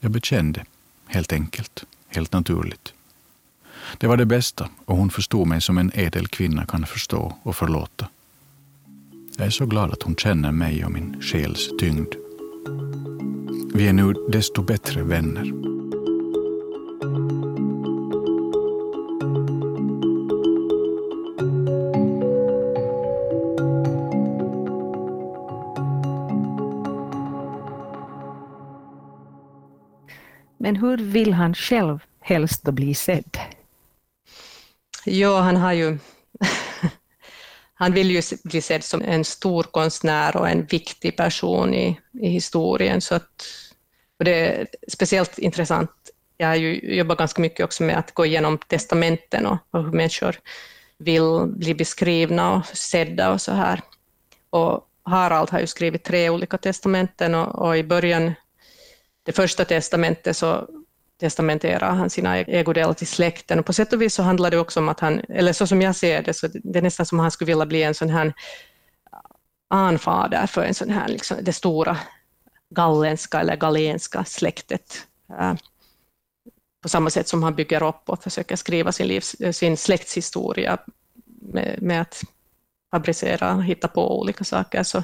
Jag 0.00 0.10
bekände, 0.10 0.64
helt 1.06 1.32
enkelt, 1.32 1.84
helt 2.08 2.32
naturligt. 2.32 2.94
Det 3.98 4.06
var 4.06 4.16
det 4.16 4.26
bästa 4.26 4.68
och 4.84 4.96
hon 4.96 5.10
förstod 5.10 5.48
mig 5.48 5.60
som 5.60 5.78
en 5.78 5.90
ädel 5.94 6.28
kvinna 6.28 6.66
kan 6.66 6.86
förstå 6.86 7.36
och 7.42 7.56
förlåta. 7.56 8.08
Jag 9.36 9.46
är 9.46 9.50
så 9.50 9.66
glad 9.66 9.92
att 9.92 10.02
hon 10.02 10.16
känner 10.16 10.52
mig 10.52 10.84
och 10.84 10.92
min 10.92 11.22
själs 11.22 11.70
tyngd. 11.78 12.14
Vi 13.74 13.88
är 13.88 13.92
nu 13.92 14.12
desto 14.12 14.62
bättre 14.62 15.02
vänner. 15.02 15.79
Men 30.70 30.76
hur 30.76 30.96
vill 30.96 31.32
han 31.32 31.54
själv 31.54 31.98
helst 32.20 32.62
bli 32.62 32.94
sedd? 32.94 33.38
Ja, 35.04 35.40
han 35.40 35.56
har 35.56 35.72
ju 35.72 35.98
han 37.74 37.92
vill 37.92 38.10
ju 38.10 38.22
bli 38.44 38.60
sedd 38.60 38.84
som 38.84 39.02
en 39.02 39.24
stor 39.24 39.62
konstnär 39.62 40.36
och 40.36 40.48
en 40.48 40.64
viktig 40.64 41.16
person 41.16 41.74
i, 41.74 42.00
i 42.12 42.28
historien. 42.28 43.00
Så 43.00 43.14
att, 43.14 43.46
och 44.18 44.24
det 44.24 44.32
är 44.32 44.66
speciellt 44.88 45.38
intressant. 45.38 45.90
Jag 46.36 46.48
har 46.48 46.56
ju 46.56 46.96
jobbat 46.96 47.18
ganska 47.18 47.42
mycket 47.42 47.64
också 47.64 47.82
med 47.82 47.98
att 47.98 48.14
gå 48.14 48.26
igenom 48.26 48.58
testamenten 48.58 49.46
och, 49.46 49.58
och 49.70 49.84
hur 49.84 49.92
människor 49.92 50.36
vill 50.98 51.46
bli 51.46 51.74
beskrivna 51.74 52.52
och 52.52 52.66
sedda 52.66 53.32
och 53.32 53.40
så 53.40 53.52
här. 53.52 53.80
Och 54.50 54.86
Harald 55.02 55.50
har 55.50 55.60
ju 55.60 55.66
skrivit 55.66 56.04
tre 56.04 56.30
olika 56.30 56.58
testamenten 56.58 57.34
och, 57.34 57.66
och 57.66 57.76
i 57.76 57.84
början, 57.84 58.34
det 59.22 59.32
första 59.32 59.64
testamentet, 59.64 60.36
så 60.36 60.68
testamenterar 61.20 61.90
han 61.90 62.10
sina 62.10 62.38
e- 62.38 62.44
ägodelar 62.48 62.92
till 62.92 63.06
släkten. 63.06 63.58
Och 63.58 63.66
på 63.66 63.72
sätt 63.72 63.92
och 63.92 64.02
vis 64.02 64.14
så 64.14 64.22
handlar 64.22 64.50
det 64.50 64.58
också 64.58 64.80
om 64.80 64.88
att 64.88 65.00
han, 65.00 65.20
eller 65.28 65.52
så 65.52 65.66
som 65.66 65.82
jag 65.82 65.96
ser 65.96 66.22
det, 66.22 66.34
så 66.34 66.48
det 66.52 66.78
är 66.78 66.82
nästan 66.82 67.06
som 67.06 67.20
att 67.20 67.24
han 67.24 67.30
skulle 67.30 67.52
vilja 67.52 67.66
bli 67.66 67.82
en 67.82 67.94
sån 67.94 68.10
här 68.10 68.32
anfader 69.70 70.46
för 70.46 70.62
en 70.62 70.74
sån 70.74 70.90
här, 70.90 71.08
liksom, 71.08 71.36
det 71.42 71.52
stora 71.52 71.98
gallenska 72.70 73.40
eller 73.40 73.56
galenska 73.56 74.24
släktet. 74.24 75.06
Äh, 75.40 75.54
på 76.82 76.88
samma 76.88 77.10
sätt 77.10 77.28
som 77.28 77.42
han 77.42 77.54
bygger 77.54 77.82
upp 77.82 78.02
och 78.06 78.22
försöker 78.22 78.56
skriva 78.56 78.92
sin, 78.92 79.06
livs, 79.06 79.34
eh, 79.34 79.52
sin 79.52 79.76
släktshistoria 79.76 80.78
med, 81.52 81.82
med 81.82 82.00
att 82.00 82.22
fabricera, 82.90 83.60
hitta 83.60 83.88
på 83.88 84.20
olika 84.20 84.44
saker, 84.44 84.82
så, 84.82 85.02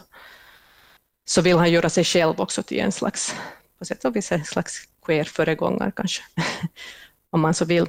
så 1.28 1.42
vill 1.42 1.58
han 1.58 1.70
göra 1.70 1.90
sig 1.90 2.04
själv 2.04 2.40
också 2.40 2.62
till 2.62 2.80
en 2.80 2.92
slags, 2.92 3.34
på 3.78 3.84
sätt 3.84 4.04
och 4.04 4.16
vis 4.16 4.32
en 4.32 4.44
slags 4.44 4.88
queer-föregångare 5.06 5.92
kanske, 5.96 6.22
om 7.30 7.40
man 7.40 7.54
så 7.54 7.64
vill. 7.64 7.86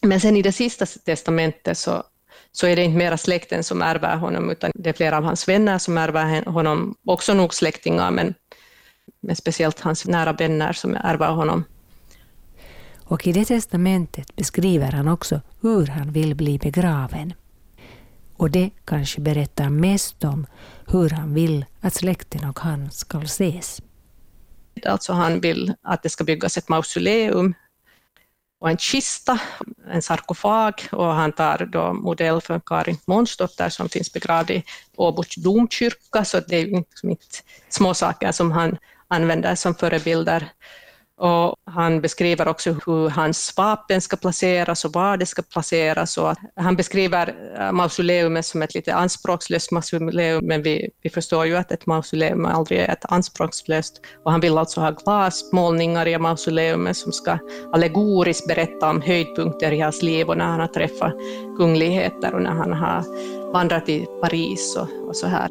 Men 0.00 0.20
sen 0.20 0.36
i 0.36 0.42
det 0.42 0.52
sista 0.52 0.86
testamentet 0.86 1.78
så, 1.78 2.02
så 2.52 2.66
är 2.66 2.76
det 2.76 2.84
inte 2.84 2.98
mera 2.98 3.16
släkten 3.16 3.64
som 3.64 3.82
ärver 3.82 4.16
honom, 4.16 4.50
utan 4.50 4.70
det 4.74 4.90
är 4.90 4.94
flera 4.94 5.16
av 5.16 5.24
hans 5.24 5.48
vänner 5.48 5.78
som 5.78 5.98
ärver 5.98 6.44
honom, 6.44 6.94
också 7.04 7.34
nog 7.34 7.54
släktingar, 7.54 8.10
men, 8.10 8.34
men 9.20 9.36
speciellt 9.36 9.80
hans 9.80 10.06
nära 10.06 10.32
vänner 10.32 10.72
som 10.72 10.94
ärver 10.94 11.30
honom. 11.30 11.64
Och 13.04 13.26
i 13.26 13.32
det 13.32 13.44
testamentet 13.44 14.36
beskriver 14.36 14.92
han 14.92 15.08
också 15.08 15.40
hur 15.60 15.86
han 15.86 16.12
vill 16.12 16.34
bli 16.34 16.58
begraven. 16.58 17.34
Och 18.36 18.50
det 18.50 18.70
kanske 18.84 19.20
berättar 19.20 19.68
mest 19.68 20.24
om 20.24 20.46
hur 20.86 21.10
han 21.10 21.34
vill 21.34 21.64
att 21.80 21.94
släkten 21.94 22.48
och 22.48 22.58
han 22.58 22.90
ska 22.90 23.18
ses. 23.18 23.82
Alltså 24.86 25.12
han 25.12 25.40
vill 25.40 25.74
att 25.82 26.02
det 26.02 26.08
ska 26.08 26.24
byggas 26.24 26.56
ett 26.56 26.68
mausoleum 26.68 27.54
och 28.60 28.70
en 28.70 28.78
kista, 28.78 29.40
en 29.90 30.02
sarkofag 30.02 30.74
och 30.92 31.14
han 31.14 31.32
tar 31.32 31.68
då 31.72 31.92
modell 31.92 32.40
för 32.40 32.60
Karin 32.66 32.98
Månsdotter 33.06 33.68
som 33.68 33.88
finns 33.88 34.12
begravd 34.12 34.50
i 34.50 34.64
Åbo 34.96 35.22
domkyrka, 35.36 36.24
så 36.24 36.40
det 36.40 36.56
är 36.56 36.66
liksom 36.66 37.10
inte 37.10 37.26
små 37.68 37.94
saker 37.94 38.32
som 38.32 38.52
han 38.52 38.78
använder 39.08 39.54
som 39.54 39.74
förebilder. 39.74 40.48
Och 41.18 41.56
han 41.64 42.00
beskriver 42.00 42.48
också 42.48 42.72
hur 42.86 43.08
hans 43.08 43.56
vapen 43.56 44.00
ska 44.00 44.16
placeras 44.16 44.84
och 44.84 44.92
var 44.92 45.16
det 45.16 45.26
ska 45.26 45.42
placeras. 45.42 46.18
Och 46.18 46.34
han 46.56 46.76
beskriver 46.76 47.34
äh, 47.58 47.72
mausoleumet 47.72 48.46
som 48.46 48.62
ett 48.62 48.74
lite 48.74 48.94
anspråkslöst 48.94 49.72
mausoleum, 49.72 50.46
men 50.46 50.62
vi, 50.62 50.90
vi 51.02 51.10
förstår 51.10 51.46
ju 51.46 51.56
att 51.56 51.72
ett 51.72 51.86
mausoleum 51.86 52.46
aldrig 52.46 52.80
är 52.80 52.88
ett 52.88 53.04
anspråkslöst. 53.12 54.00
Och 54.24 54.30
han 54.30 54.40
vill 54.40 54.58
alltså 54.58 54.80
ha 54.80 54.90
glasmålningar 54.90 56.08
i 56.08 56.18
mausoleumet 56.18 56.96
som 56.96 57.12
ska 57.12 57.38
allegoriskt 57.72 58.48
berätta 58.48 58.90
om 58.90 59.02
höjdpunkter 59.02 59.72
i 59.72 59.80
hans 59.80 60.02
liv 60.02 60.28
och 60.28 60.36
när 60.36 60.46
han 60.46 60.60
har 60.60 60.66
träffat 60.66 61.12
kungligheter 61.56 62.34
och 62.34 62.42
när 62.42 62.54
han 62.54 62.72
har 62.72 63.04
vandrat 63.52 63.88
i 63.88 64.06
Paris 64.20 64.76
och, 64.76 65.08
och 65.08 65.16
så 65.16 65.26
här. 65.26 65.48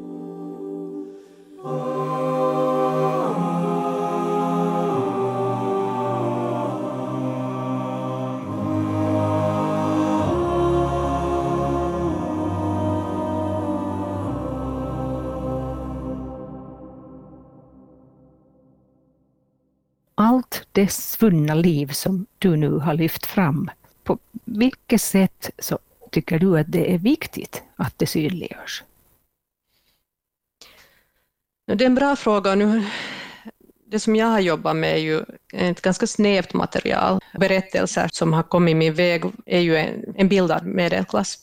Allt 20.38 20.68
det 20.72 20.92
svunna 20.92 21.54
liv 21.54 21.88
som 21.88 22.26
du 22.40 22.56
nu 22.56 22.70
har 22.70 22.94
lyft 22.94 23.26
fram, 23.26 23.70
på 24.04 24.18
vilket 24.46 25.02
sätt 25.02 25.50
så 25.60 25.80
tycker 26.12 26.40
du 26.40 26.60
att 26.60 26.72
det 26.72 26.94
är 26.94 26.98
viktigt 26.98 27.64
att 27.76 27.94
det 27.98 28.08
synliggörs? 28.08 28.84
Det 31.66 31.84
är 31.84 31.88
en 31.88 31.96
bra 31.96 32.16
fråga. 32.16 32.56
Nu, 32.56 32.86
det 33.86 34.00
som 34.00 34.16
jag 34.16 34.28
har 34.28 34.40
jobbat 34.40 34.76
med 34.76 34.94
är 34.94 34.98
ju 34.98 35.24
ett 35.54 35.82
ganska 35.82 36.08
snävt 36.08 36.54
material. 36.54 37.20
Berättelser 37.40 38.10
som 38.14 38.34
har 38.34 38.44
kommit 38.44 38.78
min 38.78 38.94
väg 38.94 39.24
är 39.46 39.60
ju 39.60 39.78
en, 39.78 40.14
en 40.16 40.30
bildad 40.30 40.66
medelklass. 40.66 41.38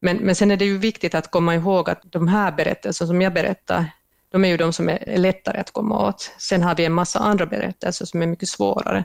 Men, 0.00 0.16
men 0.16 0.34
sen 0.34 0.50
är 0.50 0.56
det 0.56 0.64
ju 0.64 0.78
viktigt 0.78 1.14
att 1.14 1.30
komma 1.30 1.54
ihåg 1.54 1.90
att 1.90 2.02
de 2.04 2.28
här 2.28 2.52
berättelserna 2.52 3.08
som 3.08 3.22
jag 3.22 3.34
berättar, 3.34 3.90
de 4.36 4.44
är 4.44 4.48
ju 4.48 4.56
de 4.56 4.72
som 4.72 4.88
är 4.88 5.18
lättare 5.18 5.58
att 5.58 5.70
komma 5.70 6.08
åt. 6.08 6.30
Sen 6.38 6.62
har 6.62 6.74
vi 6.74 6.84
en 6.84 6.92
massa 6.92 7.18
andra 7.18 7.46
berättelser 7.46 8.04
som 8.04 8.22
är 8.22 8.26
mycket 8.26 8.48
svårare. 8.48 9.04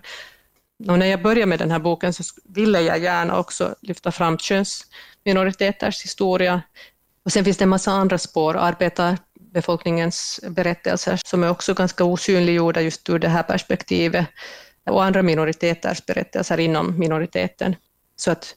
Och 0.87 0.99
när 0.99 1.05
jag 1.05 1.21
började 1.21 1.45
med 1.45 1.59
den 1.59 1.71
här 1.71 1.79
boken 1.79 2.13
så 2.13 2.23
ville 2.43 2.81
jag 2.81 2.99
gärna 2.99 3.39
också 3.39 3.75
lyfta 3.81 4.11
fram 4.11 4.37
könsminoriteters 4.37 6.03
historia. 6.03 6.61
Och 7.25 7.31
sen 7.31 7.45
finns 7.45 7.57
det 7.57 7.63
en 7.63 7.69
massa 7.69 7.91
andra 7.91 8.17
spår, 8.17 8.57
arbetarbefolkningens 8.57 10.39
berättelser 10.49 11.19
som 11.25 11.43
är 11.43 11.49
också 11.49 11.73
ganska 11.73 12.03
osynliggjorda 12.03 12.81
just 12.81 13.09
ur 13.09 13.19
det 13.19 13.29
här 13.29 13.43
perspektivet, 13.43 14.27
och 14.89 15.03
andra 15.03 15.21
minoriteters 15.21 16.05
berättelser 16.05 16.59
inom 16.59 16.99
minoriteten. 16.99 17.75
Så 18.15 18.31
att 18.31 18.53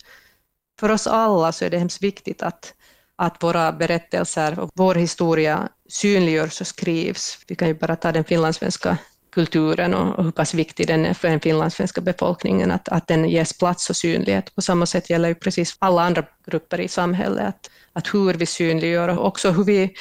för 0.81 0.91
oss 0.91 1.07
alla 1.07 1.53
så 1.53 1.65
är 1.65 1.71
det 1.71 1.79
hemskt 1.79 2.03
viktigt 2.03 2.43
att 2.43 2.75
att 3.17 3.43
våra 3.43 3.73
berättelser 3.73 4.59
och 4.59 4.71
vår 4.75 4.95
historia 4.95 5.69
synliggörs 5.89 6.61
och 6.61 6.67
skrivs. 6.67 7.39
Vi 7.49 7.55
kan 7.55 7.69
ju 7.69 7.75
bara 7.75 7.97
ta 7.97 8.13
den 8.13 8.25
finlandssvenska 8.25 8.99
kulturen 9.35 9.95
och 9.95 10.25
hur 10.25 10.31
pass 10.31 10.55
viktig 10.55 10.87
den 10.87 11.07
är 11.07 11.15
för 11.15 11.29
den 11.29 11.41
finlandssvenska 11.41 12.01
befolkningen, 12.01 12.71
att, 12.71 12.89
att 12.89 13.07
den 13.07 13.29
ges 13.29 13.59
plats 13.59 13.91
och 13.91 13.97
synlighet. 13.97 14.55
På 14.55 14.63
samma 14.63 14.87
sätt 14.87 15.11
gäller 15.11 15.29
ju 15.29 15.35
precis 15.35 15.77
alla 15.79 16.03
andra 16.03 16.25
grupper 16.47 16.81
i 16.81 16.89
samhället, 16.89 17.49
att, 17.49 17.71
att 17.93 18.15
hur 18.15 18.35
vi 18.35 18.47
synliggör 18.47 19.09
och 19.09 19.27
också 19.27 19.51
hur 19.51 19.65
vi 19.65 19.95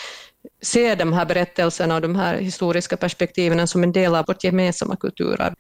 ser 0.62 0.96
de 0.96 1.14
här 1.14 1.26
berättelserna 1.26 1.96
och 1.96 2.02
de 2.02 2.16
här 2.16 2.38
historiska 2.38 2.98
perspektiven 2.98 3.68
som 3.68 3.84
en 3.84 3.92
del 3.92 4.16
av 4.16 4.26
vårt 4.28 4.44
gemensamma 4.44 4.96
kulturarv 4.96 5.54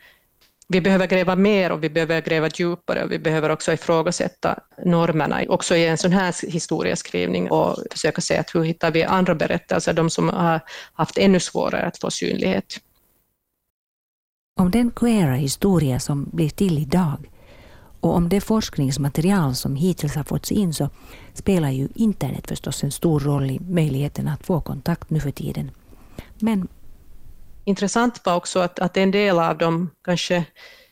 vi 0.68 0.82
behöver 0.82 1.08
gräva 1.08 1.36
mer 1.36 1.72
och 1.72 1.84
vi 1.84 1.90
behöver 1.90 2.22
gräva 2.22 2.50
djupare 2.54 3.04
och 3.04 3.12
vi 3.12 3.20
behöver 3.20 3.50
också 3.50 3.74
ifrågasätta 3.74 4.60
normerna, 4.86 5.42
också 5.48 5.76
i 5.76 5.88
en 5.88 5.98
sån 5.98 6.12
här 6.12 6.52
historieskrivning 6.52 7.52
och 7.52 7.78
försöka 7.92 8.22
se 8.22 8.38
att 8.38 8.56
hur 8.56 8.64
hittar 8.64 8.92
vi 8.92 9.04
andra 9.04 9.36
berättelser, 9.36 9.94
de 9.94 10.10
som 10.10 10.30
har 10.30 10.62
haft 10.94 11.18
ännu 11.18 11.40
svårare 11.40 11.86
att 11.86 12.00
få 12.00 12.12
synlighet. 12.12 12.80
Om 14.60 14.72
den 14.72 14.92
queera 14.92 15.34
historia 15.34 16.00
som 16.00 16.30
blir 16.32 16.50
till 16.50 16.80
idag 16.80 17.30
och 18.00 18.16
om 18.16 18.30
det 18.30 18.42
forskningsmaterial 18.42 19.56
som 19.56 19.76
hittills 19.76 20.16
har 20.16 20.24
fått 20.24 20.52
in 20.52 20.74
så 20.74 20.90
spelar 21.34 21.70
ju 21.70 21.88
internet 21.96 22.48
förstås 22.48 22.84
en 22.84 22.92
stor 22.92 23.20
roll 23.20 23.52
i 23.52 23.60
möjligheten 23.60 24.28
att 24.28 24.46
få 24.46 24.62
kontakt 24.62 25.10
nu 25.10 25.20
för 25.20 25.32
tiden. 25.32 25.72
Men 26.40 26.68
intressant 27.66 28.26
var 28.26 28.36
också 28.36 28.60
att, 28.60 28.80
att 28.80 28.98
en 28.98 29.12
del 29.12 29.40
av 29.40 29.58
dem 29.58 29.92
kanske 30.04 30.46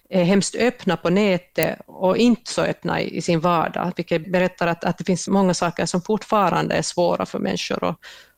är 0.10 0.24
hemskt 0.24 0.56
öppna 0.56 0.98
på 0.98 1.10
nätet 1.10 1.80
och 1.86 2.18
inte 2.18 2.52
så 2.52 2.62
öppna 2.62 3.02
i, 3.02 3.18
i 3.18 3.22
sin 3.22 3.40
vardag, 3.40 3.94
vilket 3.96 4.32
berättar 4.32 4.68
att, 4.68 4.84
att 4.84 4.98
det 4.98 5.04
finns 5.04 5.28
många 5.28 5.54
saker 5.54 5.86
som 5.86 6.02
fortfarande 6.02 6.76
är 6.76 6.82
svåra 6.82 7.26
för 7.26 7.40
människor 7.40 7.84
och, 7.84 7.96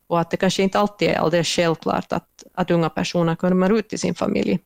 och 0.08 0.20
att 0.20 0.32
det 0.32 0.38
kanske 0.38 0.64
inte 0.64 0.80
alltid 0.80 1.10
är 1.10 1.16
alldeles 1.16 1.48
självklart 1.48 2.14
att, 2.14 2.44
att 2.54 2.72
unga 2.72 2.90
personer 2.90 3.36
kommer 3.36 3.70
ut 3.80 3.90
till 3.90 4.00
sin 4.00 4.16
familj. 4.16 4.60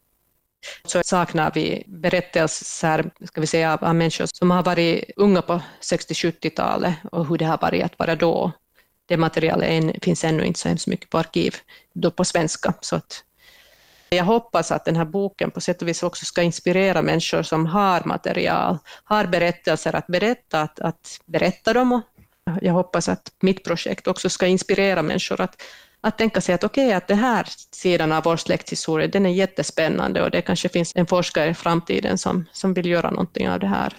Så 0.85 1.01
saknar 1.03 1.51
vi 1.55 1.83
berättelser 1.87 3.11
ska 3.25 3.41
vi 3.41 3.47
säga, 3.47 3.77
av 3.81 3.95
människor 3.95 4.25
som 4.25 4.51
har 4.51 4.63
varit 4.63 5.11
unga 5.15 5.41
på 5.41 5.61
60-70-talet 5.81 6.95
och 7.11 7.27
hur 7.27 7.37
det 7.37 7.45
har 7.45 7.57
varit 7.57 7.83
att 7.83 7.99
vara 7.99 8.15
då. 8.15 8.51
Det 9.05 9.17
materialet 9.17 10.03
finns 10.03 10.23
ännu 10.23 10.45
inte 10.45 10.59
så 10.59 10.67
hemskt 10.67 10.87
mycket 10.87 11.09
på 11.09 11.17
arkiv 11.17 11.55
då 11.93 12.11
på 12.11 12.25
svenska, 12.25 12.73
så 12.81 12.95
att 12.95 13.23
jag 14.09 14.23
hoppas 14.23 14.71
att 14.71 14.85
den 14.85 14.95
här 14.95 15.05
boken 15.05 15.51
på 15.51 15.61
sätt 15.61 15.81
och 15.81 15.87
vis 15.87 16.03
också 16.03 16.25
ska 16.25 16.41
inspirera 16.41 17.01
människor 17.01 17.43
som 17.43 17.65
har 17.65 18.01
material, 18.05 18.77
har 19.03 19.25
berättelser 19.25 19.95
att 19.95 20.07
berätta, 20.07 20.61
att, 20.61 20.79
att 20.79 21.19
berätta 21.25 21.73
dem. 21.73 22.01
Jag 22.61 22.73
hoppas 22.73 23.09
att 23.09 23.31
mitt 23.41 23.63
projekt 23.63 24.07
också 24.07 24.29
ska 24.29 24.47
inspirera 24.47 25.01
människor 25.01 25.41
att, 25.41 25.61
att 26.01 26.17
tänka 26.17 26.41
sig 26.41 26.55
att 26.55 26.63
okej, 26.63 26.85
okay, 26.85 26.97
att 26.97 27.07
den 27.07 27.17
här 27.17 27.47
sidan 27.71 28.11
av 28.11 28.23
vår 28.23 28.37
släkthistoria, 28.37 29.07
den 29.07 29.25
är 29.25 29.29
jättespännande 29.29 30.23
och 30.23 30.31
det 30.31 30.41
kanske 30.41 30.69
finns 30.69 30.95
en 30.95 31.05
forskare 31.05 31.49
i 31.49 31.53
framtiden 31.53 32.17
som, 32.17 32.45
som 32.51 32.73
vill 32.73 32.85
göra 32.85 33.09
någonting 33.09 33.49
av 33.49 33.59
det 33.59 33.67
här. 33.67 33.93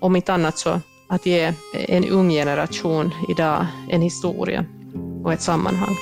Om 0.00 0.16
inte 0.16 0.32
annat 0.32 0.58
så 0.58 0.80
att 1.08 1.26
ge 1.26 1.52
en 1.88 2.08
ung 2.08 2.30
generation 2.30 3.14
idag 3.28 3.66
en 3.90 4.02
historia 4.02 4.64
och 5.24 5.32
ett 5.32 5.42
sammanhang. 5.42 5.96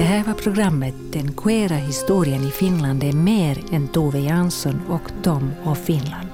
Det 0.00 0.04
här 0.04 0.24
var 0.24 0.34
programmet 0.34 0.94
Den 1.12 1.32
queera 1.32 1.74
historien 1.74 2.44
i 2.44 2.50
Finland 2.50 3.04
är 3.04 3.12
mer 3.12 3.58
än 3.72 3.88
Tove 3.88 4.20
Jansson 4.20 4.80
och 4.88 5.12
Tom 5.22 5.50
och 5.64 5.78
Finland. 5.78 6.28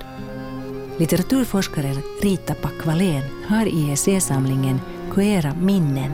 Litteraturforskaren 0.99 2.03
Rita 2.23 2.55
Packvalén 2.55 3.23
har 3.49 3.67
i 3.67 3.93
essäsamlingen 3.93 4.81
Queera 5.15 5.55
minnen 5.55 6.13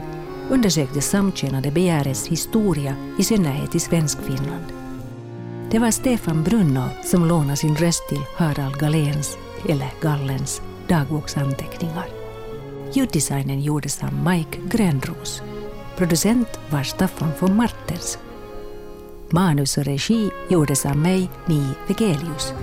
undersökt 0.49 0.93
det 0.93 1.01
samkönade 1.01 1.71
begärets 1.71 2.27
historia, 2.27 2.95
i 3.19 3.23
synnerhet 3.23 3.75
i 3.75 3.79
Svenskfinland. 3.79 4.65
Det 5.71 5.79
var 5.79 5.91
Stefan 5.91 6.43
Brunno 6.43 6.83
som 7.03 7.25
lånade 7.25 7.57
sin 7.57 7.75
röst 7.75 8.09
till 8.09 8.21
Harald 8.35 8.79
Galens, 8.79 9.37
eller 9.69 9.89
Gallens, 10.01 10.61
dagboksanteckningar. 10.87 12.05
Ljuddesignen 12.93 13.61
gjordes 13.61 14.03
av 14.03 14.13
Mike 14.13 14.59
Grönros. 14.77 15.41
Producent 15.97 16.59
var 16.69 16.83
Staffan 16.83 17.29
von 17.39 17.55
Martens. 17.55 18.17
Manus 19.29 19.77
och 19.77 19.83
regi 19.83 20.29
gjordes 20.49 20.85
av 20.85 20.97
mig, 20.97 21.29
Mi 21.45 21.67
Vegelius. 21.87 22.53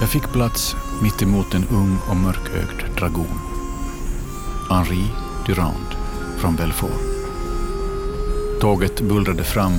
Jag 0.00 0.08
fick 0.08 0.32
plats 0.32 0.76
mitt 1.02 1.22
emot 1.22 1.54
en 1.54 1.68
ung 1.68 1.98
och 2.10 2.16
mörkögd 2.16 2.96
dragon. 2.98 3.40
Henri 4.70 5.04
Durand 5.46 5.94
från 6.38 6.56
Belfort. 6.56 7.00
Tåget 8.60 9.00
bullrade 9.00 9.44
fram 9.44 9.72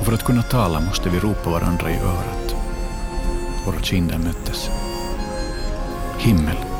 och 0.00 0.06
för 0.06 0.12
att 0.12 0.24
kunna 0.24 0.42
tala 0.42 0.80
måste 0.80 1.10
vi 1.10 1.18
ropa 1.18 1.50
varandra 1.50 1.90
i 1.90 1.98
örat. 1.98 2.54
Våra 3.66 3.82
kinder 3.82 4.18
möttes. 4.18 4.70
Himmel. 6.22 6.71